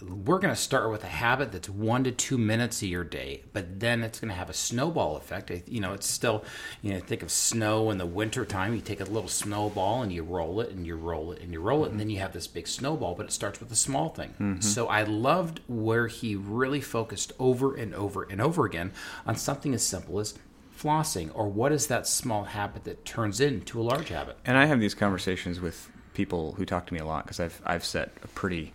we're 0.09 0.39
going 0.39 0.55
to 0.55 0.61
start 0.61 0.91
with 0.91 1.05
a 1.05 1.09
habit 1.09 1.53
that's 1.53 1.69
one 1.69 2.05
to 2.05 2.13
two 2.13 2.39
minutes 2.39 2.83
of 2.83 2.89
your 2.89 3.05
day, 3.05 3.43
but 3.53 3.81
then 3.81 4.03
it's 4.03 4.21
going 4.21 4.31
to 4.31 4.35
have 4.35 4.51
a 4.51 4.55
snowball 4.55 5.17
effect. 5.17 5.51
You 5.67 5.81
know, 5.81 5.93
it's 5.93 6.09
still, 6.09 6.45
you 6.83 6.93
know, 6.93 7.01
think 7.01 7.23
of 7.23 7.31
snow 7.31 7.91
in 7.91 7.99
the 7.99 8.07
winter 8.07 8.45
time. 8.45 8.75
You 8.75 8.81
take 8.81 9.01
a 9.01 9.05
little 9.05 9.29
snowball 9.29 10.03
and 10.03 10.13
you 10.13 10.23
roll 10.23 10.61
it 10.61 10.71
and 10.71 10.87
you 10.87 10.97
roll 10.97 11.33
it 11.33 11.41
and 11.43 11.53
you 11.53 11.61
roll 11.61 11.85
it, 11.85 11.91
and 11.91 12.01
then 12.01 12.11
you 12.11 12.19
have 12.19 12.33
this 12.33 12.47
big 12.47 12.67
snowball, 12.69 13.15
but 13.15 13.27
it 13.27 13.33
starts 13.33 13.61
with 13.61 13.71
a 13.73 13.77
small 13.77 14.09
thing. 14.09 14.31
Mm-hmm. 14.41 14.61
So 14.61 14.87
I 14.89 15.03
loved 15.03 15.61
where 15.67 16.07
he 16.09 16.37
really 16.37 16.81
focused 16.81 17.33
over 17.39 17.75
and 17.75 17.95
over 17.95 18.25
and 18.25 18.41
over 18.41 18.67
again 18.67 18.93
on 19.27 19.37
something 19.37 19.75
as 19.75 19.83
simple 19.83 20.21
as 20.21 20.35
flossing 20.79 21.31
or 21.35 21.49
what 21.49 21.73
is 21.73 21.87
that 21.87 22.07
small 22.07 22.45
habit 22.45 22.85
that 22.85 23.05
turns 23.05 23.41
into 23.41 23.81
a 23.81 23.83
large 23.83 24.09
habit. 24.09 24.37
And 24.45 24.57
I 24.57 24.67
have 24.67 24.81
these 24.81 24.95
conversations 24.95 25.61
with 25.61 25.91
people 26.15 26.53
who 26.53 26.65
talk 26.65 26.87
to 26.87 26.95
me 26.95 27.01
a 27.01 27.05
lot 27.05 27.25
because 27.25 27.41
I've 27.41 27.61
I've 27.65 27.85
set 27.85 28.13
a 28.23 28.29
pretty 28.29 28.73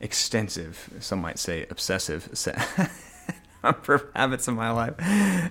extensive, 0.00 0.90
some 1.00 1.20
might 1.20 1.38
say 1.38 1.66
obsessive 1.70 2.30
set 2.32 2.58
number 3.62 4.10
habits 4.14 4.48
in 4.48 4.54
my 4.54 4.70
life. 4.70 4.94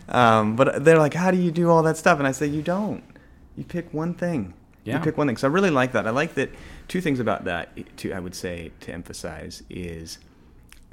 Um, 0.10 0.56
but 0.56 0.84
they're 0.84 1.00
like, 1.00 1.14
how 1.14 1.32
do 1.32 1.38
you 1.38 1.52
do 1.52 1.70
all 1.70 1.84
that 1.84 1.98
stuff? 1.98 2.20
And 2.20 2.28
I 2.28 2.32
say, 2.32 2.48
you 2.48 2.62
don't. 2.62 3.04
You 3.56 3.64
pick 3.64 3.94
one 3.94 4.14
thing. 4.14 4.54
Yeah. 4.84 4.98
You 4.98 5.04
pick 5.04 5.18
one 5.18 5.28
thing. 5.28 5.38
So 5.38 5.48
I 5.48 5.52
really 5.52 5.70
like 5.70 5.92
that. 5.94 6.08
I 6.08 6.12
like 6.12 6.36
that. 6.36 6.52
Two 6.88 7.02
things 7.02 7.20
about 7.20 7.46
that, 7.46 7.98
to, 7.98 8.14
I 8.14 8.20
would 8.20 8.36
say, 8.36 8.72
to 8.82 8.94
emphasize 8.94 9.64
is 9.70 10.20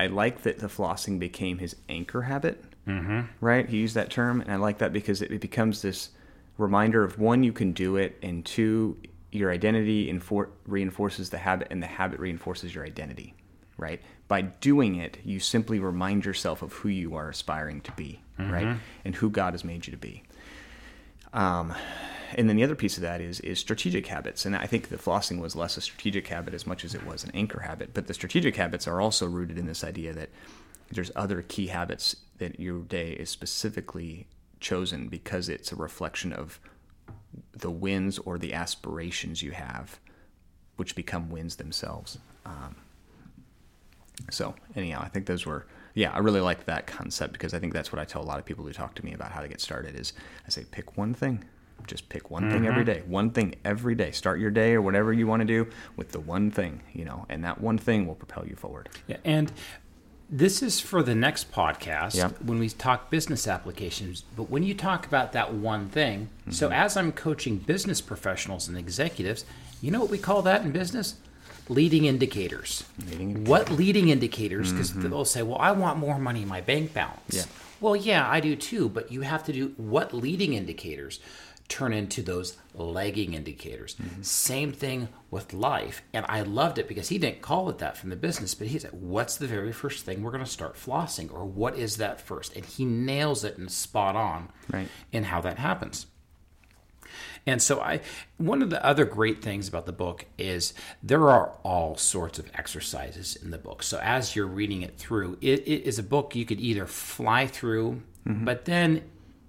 I 0.01 0.09
like 0.09 0.43
that 0.43 0.59
the 0.59 0.67
flossing 0.67 1.19
became 1.19 1.59
his 1.59 1.77
anchor 1.89 2.23
habit. 2.23 2.65
Mm-hmm. 2.89 3.21
Right? 3.41 3.69
He 3.69 3.79
used 3.79 3.95
that 3.95 4.11
term. 4.11 4.41
And 4.41 4.51
I 4.51 4.57
like 4.57 4.79
that 4.79 4.93
because 4.93 5.23
it, 5.23 5.31
it 5.31 5.41
becomes 5.41 5.83
this 5.83 6.11
reminder 6.59 7.05
of 7.05 7.19
one, 7.19 7.45
you 7.45 7.53
can 7.53 7.73
do 7.73 7.97
it, 7.97 8.19
and 8.23 8.45
two, 8.45 8.97
your 9.33 9.51
identity 9.51 10.13
infor- 10.13 10.51
reinforces 10.67 11.31
the 11.31 11.39
habit, 11.39 11.69
and 11.71 11.83
the 11.83 11.87
habit 11.87 12.21
reinforces 12.21 12.75
your 12.75 12.85
identity 12.85 13.35
right? 13.77 14.01
By 14.29 14.43
doing 14.43 14.97
it, 14.97 15.19
you 15.25 15.41
simply 15.41 15.79
remind 15.79 16.25
yourself 16.25 16.63
of 16.63 16.73
who 16.73 16.89
you 16.89 17.15
are 17.15 17.29
aspiring 17.29 17.81
to 17.83 17.93
be, 17.93 18.21
mm-hmm. 18.39 18.53
right? 18.53 18.77
And 19.05 19.15
who 19.15 19.31
God 19.31 19.55
has 19.55 19.65
made 19.65 19.87
you 19.87 19.91
to 19.91 19.99
be. 19.99 20.23
Um, 21.33 21.75
and 22.37 22.49
then 22.49 22.57
the 22.57 22.65
other 22.65 22.75
piece 22.75 22.97
of 22.97 23.03
that 23.03 23.21
is 23.21 23.41
is 23.41 23.59
strategic 23.59 24.07
habits, 24.07 24.45
and 24.45 24.57
I 24.57 24.67
think 24.67 24.89
the 24.89 24.97
flossing 24.97 25.41
was 25.41 25.55
less 25.55 25.77
a 25.77 25.81
strategic 25.81 26.29
habit 26.29 26.55
as 26.55 26.67
much 26.67 26.85
as 26.85 26.95
it 26.95 27.07
was 27.07 27.25
an 27.25 27.31
anchor 27.35 27.61
habit. 27.61 27.95
But 27.95 28.07
the 28.07 28.15
strategic 28.15 28.57
habits 28.57 28.89
are 28.89 29.01
also 29.01 29.27
rooted 29.27 29.59
in 29.59 29.67
this 29.67 29.85
idea 29.85 30.13
that 30.15 30.31
there's 30.91 31.11
other 31.17 31.43
key 31.43 31.69
habits 31.69 32.17
that 32.39 32.59
your 32.59 32.81
day 32.81 33.13
is 33.13 33.31
specifically 33.31 34.27
chosen 34.61 35.09
because 35.09 35.49
it's 35.49 35.73
a 35.73 35.77
reflection 35.77 36.33
of 36.33 36.59
the 37.53 37.71
wins 37.71 38.19
or 38.19 38.39
the 38.39 38.55
aspirations 38.55 39.43
you 39.43 39.53
have, 39.53 39.99
which 40.77 40.97
become 40.97 41.31
wins 41.31 41.57
themselves. 41.57 42.19
Um, 42.45 42.77
so 44.31 44.55
anyhow, 44.77 45.01
I 45.03 45.09
think 45.09 45.27
those 45.27 45.47
were 45.47 45.67
yeah, 45.95 46.11
I 46.13 46.19
really 46.19 46.41
like 46.41 46.67
that 46.67 46.87
concept 46.87 47.33
because 47.33 47.55
I 47.55 47.61
think 47.61 47.73
that's 47.73 47.93
what 47.93 48.01
I 48.01 48.05
tell 48.05 48.21
a 48.21 48.25
lot 48.25 48.41
of 48.41 48.45
people 48.45 48.65
who 48.65 48.73
talk 48.73 48.95
to 48.97 49.05
me 49.05 49.15
about 49.15 49.31
how 49.31 49.41
to 49.41 49.49
get 49.49 49.61
started 49.61 49.99
is 49.99 50.13
I 50.45 50.51
say 50.51 50.65
pick 50.71 50.97
one 50.97 51.15
thing. 51.15 51.45
Just 51.87 52.09
pick 52.09 52.31
one 52.31 52.45
mm-hmm. 52.45 52.53
thing 52.53 52.67
every 52.67 52.85
mm-hmm. 52.85 53.11
One 53.11 53.31
thing 53.31 53.55
every 53.65 53.95
day. 53.95 54.11
Start 54.11 54.41
your 54.41 54.51
day 54.51 54.73
or 54.73 54.83
whatever 54.83 55.13
you 55.13 55.27
want 55.27 55.41
to 55.41 55.47
do 55.47 55.69
with 55.97 56.13
the 56.13 56.21
one 56.21 56.51
thing, 56.51 56.83
you 56.93 57.05
know, 57.05 57.27
and 57.29 57.45
that 57.45 57.61
one 57.61 57.79
thing 57.79 58.07
will 58.07 58.15
propel 58.15 58.47
you 58.47 58.57
forward. 58.57 58.89
Yeah, 59.07 59.19
and 59.25 59.53
this 60.31 60.63
is 60.63 60.81
for 60.81 61.03
the 61.03 61.15
next 61.15 61.53
podcast 61.53 62.43
when 62.43 62.59
we 62.59 62.71
talk 62.71 63.11
business 63.11 63.47
applications. 63.47 64.25
But 64.35 64.51
when 64.51 64.63
you 64.63 64.75
talk 64.75 65.07
about 65.07 65.33
that 65.33 65.53
one 65.53 65.89
thing, 65.89 66.31
mm-hmm. 66.41 66.53
so 66.53 66.71
as 66.71 66.97
I'm 66.97 67.13
coaching 67.13 67.59
business 67.59 68.01
professionals 68.01 68.67
and 68.67 68.79
executives, 68.79 69.45
you 69.81 69.91
know 69.91 70.01
what 70.01 70.11
we 70.11 70.19
call 70.19 70.43
that 70.43 70.63
in 70.63 70.73
business? 70.73 71.17
Leading 71.69 72.05
indicators. 72.05 72.85
Leading. 73.11 73.45
What 73.45 73.71
leading 73.71 74.09
indicators? 74.09 74.73
Because 74.73 74.91
mm-hmm. 74.91 75.11
they'll 75.11 75.25
say, 75.25 75.43
well, 75.43 75.59
I 75.59 75.73
want 75.73 75.99
more 75.99 76.19
money 76.19 76.43
in 76.43 76.49
my 76.49 76.61
bank 76.61 76.93
balance. 76.93 77.21
Yeah. 77.29 77.45
Well, 77.81 77.97
yeah, 77.97 78.29
I 78.29 78.41
do 78.41 78.57
too, 78.57 78.89
but 78.89 79.13
you 79.13 79.23
have 79.23 79.45
to 79.45 79.53
do 79.53 79.75
what 79.77 80.15
leading 80.15 80.55
indicators 80.55 81.21
turn 81.69 81.93
into 81.93 82.23
those 82.23 82.57
lagging 82.75 83.35
indicators. 83.35 83.95
Mm-hmm. 83.95 84.23
Same 84.23 84.73
thing 84.73 85.09
with 85.31 85.53
life. 85.53 86.03
And 86.13 86.27
I 86.29 86.43
loved 86.43 86.79
it 86.79 86.89
because 86.89 87.09
he 87.09 87.19
didn't 87.19 87.41
call 87.41 87.71
it 87.71 87.79
that 87.79 87.97
from 87.97 88.11
the 88.11 88.17
business, 88.17 88.55
but 88.55 88.69
he 88.69 88.79
said, 88.79 88.93
What's 88.93 89.37
the 89.37 89.47
very 89.47 89.73
first 89.73 90.05
thing 90.05 90.23
we're 90.23 90.31
going 90.31 90.45
to 90.45 90.51
start 90.51 90.77
flossing? 90.77 91.33
Or 91.33 91.45
what 91.45 91.77
is 91.77 91.97
that 91.97 92.21
first? 92.21 92.55
And 92.55 92.65
he 92.65 92.85
nails 92.85 93.45
it 93.45 93.57
and 93.57 93.71
spot 93.71 94.15
on 94.15 94.51
right. 94.71 94.89
in 95.13 95.25
how 95.25 95.41
that 95.41 95.59
happens. 95.59 96.07
And 97.47 97.63
so 97.63 97.81
I 97.81 98.01
one 98.39 98.63
of 98.63 98.71
the 98.71 98.85
other 98.85 99.05
great 99.05 99.43
things 99.43 99.69
about 99.69 99.87
the 99.87 99.93
book 99.93 100.27
is 100.39 100.75
there 101.03 101.29
are 101.31 101.53
all 101.63 101.97
sorts 101.97 102.39
of 102.39 102.51
exercises 102.55 103.37
in 103.37 103.51
the 103.51 103.59
book. 103.59 103.83
So 103.83 103.99
as 104.03 104.35
you're 104.35 104.47
reading 104.47 104.83
it 104.83 104.97
through, 104.97 105.39
it, 105.41 105.61
it 105.67 105.83
is 105.87 105.99
a 105.99 106.03
book 106.03 106.35
you 106.35 106.45
could 106.45 106.61
either 106.61 106.87
fly 106.87 107.47
through, 107.47 108.03
mm-hmm. 108.27 108.45
but 108.45 108.65
then 108.65 109.03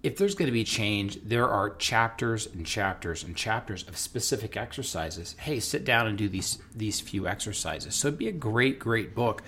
if 0.03 0.17
there's 0.17 0.35
going 0.35 0.45
to 0.45 0.51
be 0.51 0.63
change, 0.63 1.17
there 1.23 1.49
are 1.49 1.71
chapters 1.77 2.45
and 2.45 2.63
chapters 2.63 3.23
and 3.23 3.35
chapters 3.35 3.87
of 3.87 3.97
specific 3.97 4.55
exercises. 4.55 5.35
Hey, 5.39 5.59
sit 5.59 5.83
down 5.83 6.05
and 6.05 6.15
do 6.15 6.29
these 6.29 6.59
these 6.75 6.99
few 6.99 7.27
exercises. 7.27 7.95
So 7.95 8.09
it'd 8.09 8.19
be 8.19 8.27
a 8.27 8.31
great, 8.31 8.77
great 8.77 9.15
book 9.15 9.41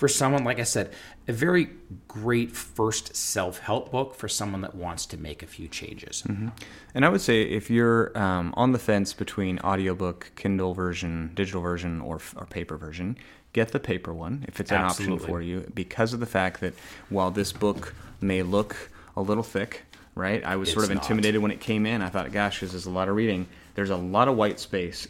for 0.00 0.08
someone, 0.08 0.44
like 0.44 0.58
I 0.58 0.62
said, 0.62 0.94
a 1.28 1.32
very 1.34 1.68
great 2.08 2.52
first 2.52 3.14
self 3.14 3.58
help 3.58 3.90
book 3.90 4.14
for 4.14 4.28
someone 4.28 4.62
that 4.62 4.74
wants 4.74 5.04
to 5.06 5.18
make 5.18 5.42
a 5.42 5.46
few 5.46 5.68
changes. 5.68 6.24
Mm-hmm. 6.26 6.48
And 6.94 7.04
I 7.04 7.10
would 7.10 7.20
say 7.20 7.42
if 7.42 7.68
you're 7.68 8.16
um, 8.18 8.54
on 8.56 8.72
the 8.72 8.78
fence 8.78 9.12
between 9.12 9.58
audiobook, 9.58 10.32
Kindle 10.36 10.72
version, 10.72 11.32
digital 11.34 11.60
version, 11.60 12.00
or, 12.00 12.18
or 12.34 12.46
paper 12.46 12.78
version, 12.78 13.18
get 13.52 13.72
the 13.72 13.78
paper 13.78 14.14
one 14.14 14.46
if 14.48 14.58
it's 14.58 14.70
an 14.70 14.78
Absolutely. 14.78 15.16
option 15.16 15.28
for 15.28 15.42
you 15.42 15.70
because 15.74 16.14
of 16.14 16.20
the 16.20 16.26
fact 16.26 16.62
that 16.62 16.72
while 17.10 17.30
this 17.30 17.52
book 17.52 17.94
may 18.22 18.42
look 18.42 18.88
a 19.18 19.20
little 19.20 19.42
thick, 19.42 19.82
right? 20.14 20.42
I 20.42 20.56
was 20.56 20.72
sort 20.72 20.84
It's 20.84 20.90
of 20.92 20.94
not. 20.94 21.04
intimidated 21.04 21.42
when 21.42 21.50
it 21.50 21.60
came 21.60 21.84
in. 21.84 22.00
I 22.00 22.08
thought, 22.08 22.32
gosh, 22.32 22.60
this 22.60 22.72
is 22.72 22.86
a 22.86 22.90
lot 22.90 23.10
of 23.10 23.16
reading. 23.16 23.48
There's 23.74 23.90
a 23.90 23.96
lot 23.96 24.28
of 24.28 24.36
white 24.36 24.58
space, 24.60 25.06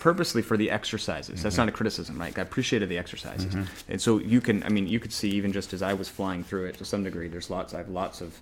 purposely 0.00 0.40
for 0.42 0.56
the 0.56 0.70
exercises. 0.70 1.42
That's 1.42 1.56
not 1.56 1.68
a 1.68 1.72
criticism, 1.72 2.18
right? 2.18 2.36
I 2.38 2.42
appreciated 2.42 2.88
the 2.88 2.98
exercises, 2.98 3.54
and 3.88 4.00
so 4.00 4.18
you 4.18 4.40
can. 4.40 4.62
I 4.62 4.68
mean, 4.68 4.86
you 4.86 5.00
could 5.00 5.12
see 5.12 5.30
even 5.30 5.52
just 5.52 5.72
as 5.72 5.82
I 5.82 5.92
was 5.94 6.08
flying 6.08 6.44
through 6.44 6.66
it 6.66 6.78
to 6.78 6.84
some 6.84 7.02
degree. 7.04 7.28
There's 7.28 7.50
lots. 7.50 7.74
I 7.74 7.78
have 7.78 7.88
lots 7.88 8.20
of 8.20 8.40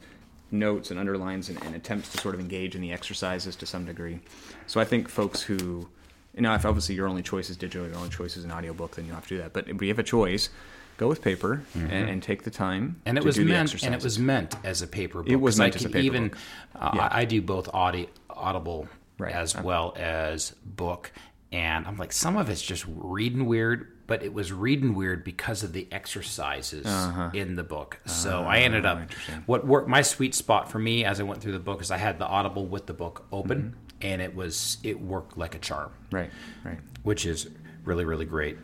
notes 0.51 0.91
and 0.91 1.01
underlines 1.01 1.49
and, 1.49 1.63
and 1.65 1.75
attempts 1.75 2.11
to 2.13 2.19
sort 2.19 2.35
of 2.35 2.41
engage 2.41 2.75
in 2.75 2.83
the 2.83 2.93
exercises 2.93 3.57
to 3.57 3.65
some 3.67 3.87
degree. 3.87 4.21
So 4.67 4.81
I 4.81 4.85
think 4.85 5.09
folks 5.09 5.41
who, 5.41 5.89
you 6.35 6.43
know, 6.43 6.55
if 6.55 6.67
obviously 6.67 6.95
your 6.95 7.09
only 7.09 7.23
choice 7.23 7.49
is 7.49 7.57
digital, 7.57 7.87
your 7.87 7.97
only 7.97 8.11
choice 8.11 8.37
is 8.37 8.45
an 8.45 8.53
audiobook, 8.53 8.97
then 8.97 9.07
you 9.07 9.13
have 9.15 9.23
to 9.29 9.29
do 9.31 9.39
that. 9.39 9.55
But 9.55 9.69
if 9.69 9.81
you 9.81 9.89
have 9.89 9.99
a 9.99 10.03
choice, 10.03 10.51
go 10.99 11.09
with 11.09 11.23
paper 11.23 11.63
and, 11.75 11.91
and 11.91 12.23
take 12.23 12.43
the 12.43 12.51
time. 12.51 13.01
and 13.07 13.17
it 13.17 13.23
to 13.23 13.27
was 13.27 13.39
meant 13.39 13.83
and 13.83 13.95
it 13.95 14.03
was 14.05 14.19
meant 14.19 14.55
as 14.63 14.83
a 14.83 14.87
paper 14.87 15.23
book. 15.23 15.33
It 15.33 15.37
was 15.37 15.59
meant 15.59 15.75
I 15.75 15.77
as 15.77 15.85
a 15.87 15.89
paper 15.89 15.99
even 16.05 16.29
book. 16.29 16.39
uh, 16.79 16.91
Yeah. 16.97 17.09
I, 17.11 17.21
I 17.21 17.25
do 17.25 17.41
both 17.41 17.71
audi- 17.73 18.11
audible 18.29 18.89
Right. 19.23 19.35
as 19.35 19.57
well 19.57 19.95
as 19.97 20.51
book 20.65 21.13
and 21.53 21.87
i'm 21.87 21.97
like 21.97 22.13
some 22.13 22.37
of 22.37 22.49
it's 22.51 22.63
just 22.63 22.85
reading 22.89 23.47
weird 23.47 23.89
but 24.07 24.23
it 24.23 24.33
was 24.35 24.53
reading 24.53 24.95
weird 24.95 25.23
because 25.25 25.63
of 25.63 25.73
the 25.73 25.87
exercises 25.93 26.87
Uh-huh. 26.87 27.31
in 27.35 27.55
the 27.57 27.63
book 27.63 27.99
so 28.07 28.43
i 28.43 28.59
ended 28.59 28.85
up 28.87 29.11
what 29.47 29.67
worked 29.67 29.89
my 29.89 30.03
sweet 30.03 30.35
spot 30.35 30.71
for 30.71 30.79
me 30.79 31.05
as 31.05 31.21
i 31.21 31.23
went 31.23 31.41
through 31.43 31.53
the 31.53 31.59
book 31.59 31.81
is 31.81 31.91
i 31.91 31.97
had 31.99 32.19
the 32.19 32.27
audible 32.27 32.67
with 32.67 32.87
the 32.87 32.95
book 32.95 33.27
open 33.33 33.63
Mm-hmm. 33.63 34.07
and 34.13 34.23
it 34.23 34.35
was 34.35 34.79
it 34.83 35.01
worked 35.01 35.37
like 35.39 35.55
a 35.55 35.59
charm 35.59 35.93
right, 36.11 36.31
right. 36.65 36.79
which 37.03 37.27
is 37.27 37.49
really 37.85 38.05
really 38.05 38.25
great. 38.25 38.57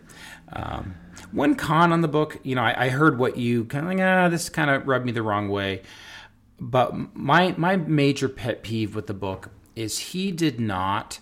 Um, 0.52 0.94
one 1.32 1.56
con 1.56 1.92
on 1.92 2.00
the 2.02 2.08
book, 2.08 2.38
you 2.44 2.54
know, 2.54 2.62
I, 2.62 2.84
I 2.86 2.88
heard 2.88 3.18
what 3.18 3.36
you 3.36 3.64
kind 3.64 3.84
of 3.84 3.92
like. 3.92 4.00
Ah, 4.00 4.28
this 4.28 4.48
kind 4.48 4.70
of 4.70 4.86
rubbed 4.86 5.04
me 5.04 5.10
the 5.12 5.22
wrong 5.22 5.48
way. 5.48 5.82
But 6.60 6.94
my 7.16 7.52
my 7.58 7.76
major 7.76 8.28
pet 8.28 8.62
peeve 8.62 8.94
with 8.94 9.06
the 9.08 9.14
book 9.14 9.50
is 9.78 9.98
he 9.98 10.32
did 10.32 10.58
not 10.58 11.20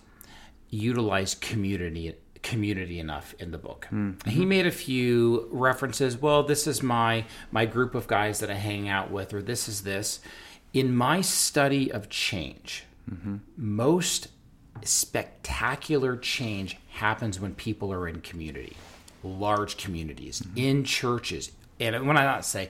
utilize 0.71 1.35
community 1.35 2.15
community 2.43 3.01
enough 3.01 3.35
in 3.41 3.51
the 3.51 3.59
book. 3.59 3.87
Hmm. 3.91 4.13
He 4.25 4.43
hmm. 4.43 4.49
made 4.49 4.67
a 4.67 4.71
few 4.71 5.49
references. 5.51 6.17
Well, 6.17 6.43
this 6.43 6.67
is 6.67 6.83
my 6.83 7.27
my 7.51 7.67
group 7.67 7.95
of 7.95 8.07
guys 8.07 8.41
that 8.41 8.51
I 8.51 8.55
hang 8.55 8.89
out 8.89 9.11
with, 9.11 9.35
or 9.35 9.43
this 9.43 9.69
is 9.69 9.83
this. 9.83 10.21
In 10.73 10.95
my 10.95 11.21
study 11.21 11.93
of 11.93 12.09
change, 12.09 12.85
mm-hmm. 13.11 13.37
most 13.57 14.29
spectacular 14.83 16.17
change 16.17 16.79
happens 16.91 17.41
when 17.41 17.55
people 17.55 17.93
are 17.93 18.09
in 18.09 18.21
community, 18.21 18.77
large 19.23 19.77
communities, 19.77 20.41
mm-hmm. 20.41 20.59
in 20.59 20.85
churches, 20.85 21.53
and 21.79 22.07
when 22.07 22.17
I 22.17 22.25
not 22.25 22.45
say 22.45 22.69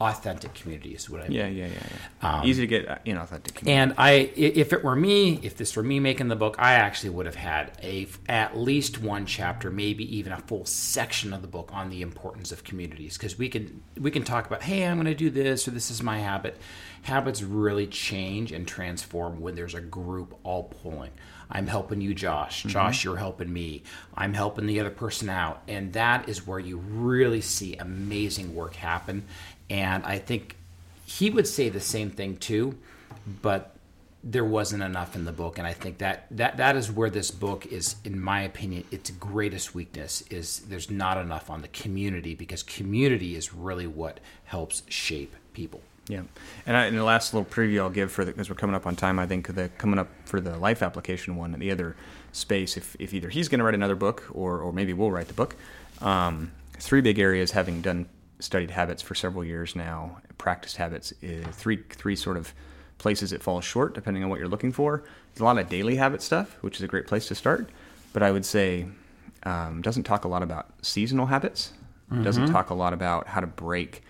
authentic 0.00 0.54
communities, 0.54 1.10
what 1.10 1.20
I 1.22 1.28
mean. 1.28 1.36
Yeah, 1.36 1.46
yeah, 1.48 1.66
yeah, 1.66 2.28
Um. 2.40 2.46
Easy 2.46 2.62
to 2.62 2.66
get 2.66 2.88
uh, 2.88 2.98
inauthentic. 3.04 3.66
And 3.68 3.94
I, 3.98 4.10
i- 4.12 4.32
if 4.36 4.72
it 4.72 4.82
were 4.82 4.96
me, 4.96 5.38
if 5.42 5.56
this 5.56 5.76
were 5.76 5.82
me 5.82 6.00
making 6.00 6.28
the 6.28 6.36
book, 6.36 6.56
I 6.58 6.72
actually 6.74 7.10
would 7.10 7.26
have 7.26 7.34
had 7.34 7.72
a 7.82 8.06
at 8.28 8.56
least 8.56 9.00
one 9.02 9.26
chapter, 9.26 9.70
maybe 9.70 10.16
even 10.16 10.32
a 10.32 10.38
full 10.38 10.64
section 10.64 11.32
of 11.34 11.42
the 11.42 11.48
book 11.48 11.70
on 11.74 11.90
the 11.90 12.00
importance 12.02 12.50
of 12.52 12.64
communities, 12.64 13.18
because 13.18 13.38
we 13.38 13.48
can 13.48 13.82
we 13.98 14.10
can 14.10 14.24
talk 14.24 14.46
about, 14.46 14.62
hey, 14.62 14.86
I'm 14.86 14.96
going 14.96 15.06
to 15.06 15.14
do 15.14 15.28
this 15.30 15.68
or 15.68 15.72
this 15.72 15.90
is 15.90 16.02
my 16.02 16.18
habit. 16.18 16.56
Habits 17.02 17.42
really 17.42 17.86
change 17.86 18.52
and 18.52 18.66
transform 18.68 19.40
when 19.40 19.54
there's 19.54 19.74
a 19.74 19.80
group 19.80 20.34
all 20.44 20.64
pulling. 20.64 21.10
I'm 21.52 21.66
helping 21.66 22.00
you, 22.00 22.14
Josh. 22.14 22.62
Josh, 22.62 23.04
you're 23.04 23.16
helping 23.16 23.52
me. 23.52 23.82
I'm 24.14 24.34
helping 24.34 24.66
the 24.66 24.78
other 24.80 24.90
person 24.90 25.28
out, 25.28 25.62
and 25.66 25.92
that 25.94 26.28
is 26.28 26.46
where 26.46 26.60
you 26.60 26.76
really 26.76 27.40
see 27.40 27.74
amazing 27.76 28.54
work 28.54 28.76
happen. 28.76 29.24
And 29.70 30.04
I 30.04 30.18
think 30.18 30.56
he 31.06 31.30
would 31.30 31.46
say 31.46 31.68
the 31.68 31.80
same 31.80 32.10
thing 32.10 32.36
too, 32.36 32.76
but 33.40 33.76
there 34.22 34.44
wasn't 34.44 34.82
enough 34.82 35.16
in 35.16 35.24
the 35.24 35.32
book, 35.32 35.56
and 35.56 35.66
I 35.66 35.72
think 35.72 35.98
that 35.98 36.26
that 36.32 36.58
that 36.58 36.76
is 36.76 36.92
where 36.92 37.08
this 37.08 37.30
book 37.30 37.64
is, 37.64 37.96
in 38.04 38.20
my 38.20 38.42
opinion, 38.42 38.84
its 38.90 39.10
greatest 39.10 39.74
weakness 39.74 40.22
is 40.30 40.60
there's 40.68 40.90
not 40.90 41.16
enough 41.16 41.48
on 41.48 41.62
the 41.62 41.68
community 41.68 42.34
because 42.34 42.62
community 42.62 43.34
is 43.34 43.54
really 43.54 43.86
what 43.86 44.20
helps 44.44 44.82
shape 44.88 45.34
people. 45.54 45.80
Yeah, 46.06 46.22
and, 46.66 46.76
I, 46.76 46.86
and 46.86 46.98
the 46.98 47.04
last 47.04 47.32
little 47.32 47.48
preview 47.48 47.80
I'll 47.80 47.88
give 47.88 48.12
for 48.12 48.24
because 48.24 48.50
we're 48.50 48.56
coming 48.56 48.76
up 48.76 48.86
on 48.86 48.94
time. 48.94 49.18
I 49.18 49.26
think 49.26 49.54
the 49.54 49.70
coming 49.78 49.98
up 49.98 50.08
for 50.26 50.40
the 50.40 50.58
life 50.58 50.82
application 50.82 51.36
one, 51.36 51.54
and 51.54 51.62
the 51.62 51.70
other 51.70 51.96
space. 52.32 52.76
If, 52.76 52.96
if 52.98 53.14
either 53.14 53.30
he's 53.30 53.48
going 53.48 53.60
to 53.60 53.64
write 53.64 53.74
another 53.74 53.94
book 53.94 54.24
or 54.32 54.58
or 54.60 54.72
maybe 54.72 54.92
we'll 54.92 55.10
write 55.10 55.28
the 55.28 55.34
book. 55.34 55.56
Um, 56.02 56.52
three 56.78 57.00
big 57.00 57.18
areas. 57.18 57.52
Having 57.52 57.82
done 57.82 58.06
studied 58.42 58.70
habits 58.70 59.02
for 59.02 59.14
several 59.14 59.44
years 59.44 59.76
now, 59.76 60.18
practiced 60.38 60.76
habits. 60.76 61.12
Is 61.22 61.46
three 61.54 61.82
three 61.90 62.16
sort 62.16 62.36
of 62.36 62.52
places 62.98 63.32
it 63.32 63.42
falls 63.42 63.64
short 63.64 63.94
depending 63.94 64.22
on 64.22 64.30
what 64.30 64.38
you're 64.38 64.48
looking 64.48 64.72
for. 64.72 65.02
There's 65.32 65.40
a 65.40 65.44
lot 65.44 65.58
of 65.58 65.68
daily 65.68 65.96
habit 65.96 66.22
stuff, 66.22 66.56
which 66.60 66.76
is 66.76 66.82
a 66.82 66.88
great 66.88 67.06
place 67.06 67.26
to 67.28 67.34
start. 67.34 67.70
But 68.12 68.22
I 68.22 68.30
would 68.30 68.44
say 68.44 68.86
um, 69.44 69.82
doesn't 69.82 70.02
talk 70.02 70.24
a 70.24 70.28
lot 70.28 70.42
about 70.42 70.68
seasonal 70.82 71.26
habits. 71.26 71.72
Doesn't 72.22 72.46
talk 72.50 72.70
a 72.70 72.74
lot 72.74 72.92
about 72.92 73.28
how 73.28 73.40
to 73.40 73.46
break 73.46 74.02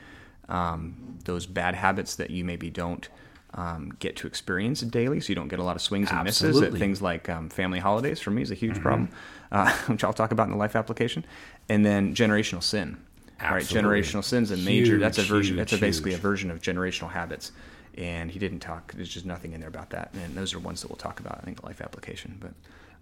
um, 0.48 1.18
those 1.24 1.44
bad 1.44 1.74
habits 1.74 2.14
that 2.16 2.30
you 2.30 2.46
maybe 2.46 2.70
don't 2.70 3.06
um, 3.54 3.92
get 3.98 4.16
to 4.16 4.26
experience 4.26 4.80
daily, 4.80 5.20
so 5.20 5.28
you 5.28 5.34
don't 5.34 5.48
get 5.48 5.58
a 5.58 5.62
lot 5.62 5.76
of 5.76 5.82
swings 5.82 6.08
and 6.10 6.24
misses 6.24 6.56
at 6.62 6.72
things 6.78 7.02
like 7.02 7.28
um, 7.28 7.50
family 7.50 7.78
holidays. 7.78 8.18
For 8.18 8.30
me, 8.30 8.40
is 8.42 8.50
a 8.50 8.54
huge 8.54 8.80
problem, 8.80 9.10
uh, 9.52 9.70
which 9.86 10.02
I'll 10.02 10.14
talk 10.14 10.32
about 10.32 10.44
in 10.44 10.52
the 10.52 10.56
life 10.56 10.76
application, 10.76 11.24
and 11.68 11.84
then 11.84 12.14
generational 12.14 12.62
sin. 12.62 12.96
All 13.42 13.50
right, 13.50 13.62
Absolutely. 13.62 14.00
generational 14.02 14.24
sin's 14.24 14.50
and 14.50 14.64
major. 14.64 14.98
that's 14.98 15.18
a 15.18 15.22
version. 15.22 15.54
huge, 15.56 15.58
that's 15.58 15.72
a 15.72 15.78
basically 15.78 16.14
a 16.14 16.18
version 16.18 16.50
of 16.50 16.60
generational 16.60 17.10
habits. 17.10 17.52
And 17.96 18.30
he 18.30 18.38
didn't 18.38 18.60
talk. 18.60 18.92
There's 18.92 19.08
just 19.08 19.26
nothing 19.26 19.52
in 19.52 19.60
there 19.60 19.68
about 19.68 19.90
that. 19.90 20.10
And 20.14 20.34
those 20.34 20.54
are 20.54 20.58
ones 20.58 20.80
that 20.82 20.88
we'll 20.88 20.96
talk 20.96 21.20
about. 21.20 21.38
I 21.38 21.44
think 21.44 21.60
the 21.60 21.66
life 21.66 21.80
application, 21.80 22.36
but. 22.40 22.52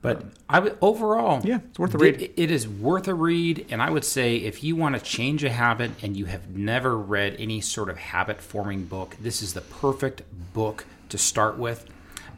But 0.01 0.23
I 0.49 0.61
would 0.61 0.79
overall, 0.81 1.41
Yeah, 1.45 1.59
it's 1.69 1.77
worth 1.79 1.93
a 1.93 1.99
read. 1.99 2.33
It 2.37 2.53
is 2.53 2.69
worth 2.69 3.09
a 3.09 3.15
read, 3.15 3.67
and 3.69 3.83
I 3.83 3.91
would 3.91 4.05
say 4.05 4.37
if 4.37 4.63
you 4.63 4.77
want 4.77 4.95
to 4.95 5.01
change 5.01 5.43
a 5.43 5.51
habit 5.51 5.91
and 6.05 6.17
you 6.17 6.27
have 6.27 6.51
never 6.51 6.97
read 6.97 7.35
any 7.41 7.61
sort 7.61 7.89
of 7.91 7.99
habit 7.99 8.41
forming 8.41 8.85
book, 8.85 9.17
this 9.21 9.43
is 9.43 9.55
the 9.55 9.61
perfect 9.61 10.23
book 10.55 10.87
to 11.09 11.19
start 11.19 11.59
with. 11.59 11.85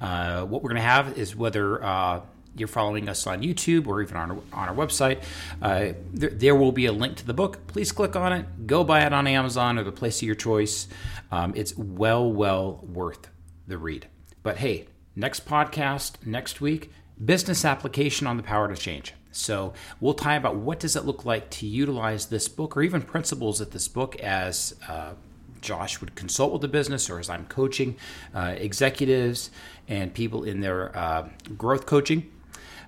Uh, 0.00 0.46
what 0.46 0.62
we're 0.62 0.70
going 0.70 0.80
to 0.80 0.88
have 0.88 1.18
is 1.18 1.36
whether 1.36 1.84
uh, 1.84 2.20
you're 2.56 2.68
following 2.68 3.08
us 3.08 3.26
on 3.26 3.42
YouTube 3.42 3.86
or 3.86 4.02
even 4.02 4.16
on 4.16 4.30
our, 4.30 4.36
on 4.52 4.68
our 4.68 4.74
website, 4.74 5.22
uh, 5.62 5.92
there, 6.12 6.30
there 6.30 6.54
will 6.54 6.72
be 6.72 6.86
a 6.86 6.92
link 6.92 7.16
to 7.16 7.26
the 7.26 7.34
book. 7.34 7.66
Please 7.66 7.92
click 7.92 8.16
on 8.16 8.32
it, 8.32 8.66
go 8.66 8.84
buy 8.84 9.04
it 9.04 9.12
on 9.12 9.26
Amazon 9.26 9.78
or 9.78 9.84
the 9.84 9.92
place 9.92 10.18
of 10.18 10.22
your 10.22 10.34
choice. 10.34 10.88
Um, 11.30 11.52
it's 11.56 11.76
well, 11.76 12.30
well 12.30 12.80
worth 12.82 13.28
the 13.66 13.78
read. 13.78 14.08
But 14.42 14.58
hey, 14.58 14.86
next 15.16 15.46
podcast 15.46 16.24
next 16.24 16.60
week 16.60 16.90
business 17.22 17.64
application 17.64 18.26
on 18.26 18.36
the 18.36 18.42
power 18.42 18.68
to 18.68 18.76
change 18.76 19.12
so 19.32 19.72
we'll 20.00 20.14
tie 20.14 20.36
about 20.36 20.56
what 20.56 20.78
does 20.78 20.94
it 20.96 21.04
look 21.04 21.24
like 21.24 21.50
to 21.50 21.66
utilize 21.66 22.26
this 22.26 22.48
book 22.48 22.76
or 22.76 22.82
even 22.82 23.02
principles 23.02 23.60
of 23.60 23.70
this 23.72 23.88
book 23.88 24.16
as 24.20 24.74
uh, 24.88 25.12
josh 25.60 26.00
would 26.00 26.14
consult 26.14 26.52
with 26.52 26.62
the 26.62 26.68
business 26.68 27.10
or 27.10 27.18
as 27.18 27.28
i'm 27.28 27.44
coaching 27.46 27.96
uh, 28.34 28.54
executives 28.56 29.50
and 29.88 30.14
people 30.14 30.44
in 30.44 30.60
their 30.60 30.96
uh, 30.96 31.28
growth 31.58 31.86
coaching 31.86 32.30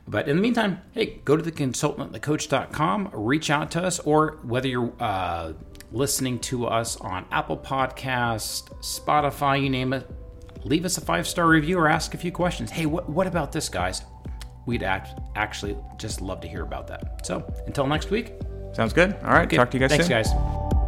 but 0.09 0.29
in 0.29 0.37
the 0.37 0.43
meantime, 0.43 0.81
hey, 0.93 1.21
go 1.25 1.37
to 1.37 1.43
the 1.43 1.53
consultantthecoach.com, 1.53 3.11
reach 3.13 3.51
out 3.51 3.71
to 3.73 3.83
us, 3.83 3.99
or 4.01 4.39
whether 4.43 4.69
you're 4.69 4.93
uh, 5.01 5.53
listening 5.93 6.39
to 6.41 6.67
us 6.67 6.97
on 6.97 7.25
Apple 7.31 7.57
Podcast, 7.57 8.71
Spotify, 8.81 9.63
you 9.63 9.71
name 9.71 9.93
it, 9.93 10.09
leave 10.65 10.85
us 10.85 10.99
a 10.99 11.01
five 11.01 11.27
star 11.27 11.47
review 11.49 11.79
or 11.79 11.89
ask 11.89 12.15
a 12.15 12.19
few 12.19 12.33
questions. 12.33 12.71
Hey, 12.71 12.87
what, 12.87 13.09
what 13.09 13.27
about 13.27 13.53
this, 13.53 13.69
guys? 13.69 14.03
We'd 14.67 14.83
act, 14.83 15.19
actually 15.35 15.77
just 15.99 16.21
love 16.21 16.41
to 16.43 16.49
hear 16.49 16.63
about 16.63 16.87
that. 16.89 17.27
So 17.27 17.45
until 17.67 17.87
next 17.87 18.11
week, 18.11 18.33
Sounds 18.75 18.93
good. 18.95 19.15
All 19.23 19.31
right. 19.33 19.47
okay, 19.47 19.57
Talk 19.57 19.71
to 19.73 19.77
you 19.77 19.87
guys 19.87 19.91
thanks, 19.91 20.07
soon. 20.07 20.23
guys. 20.23 20.82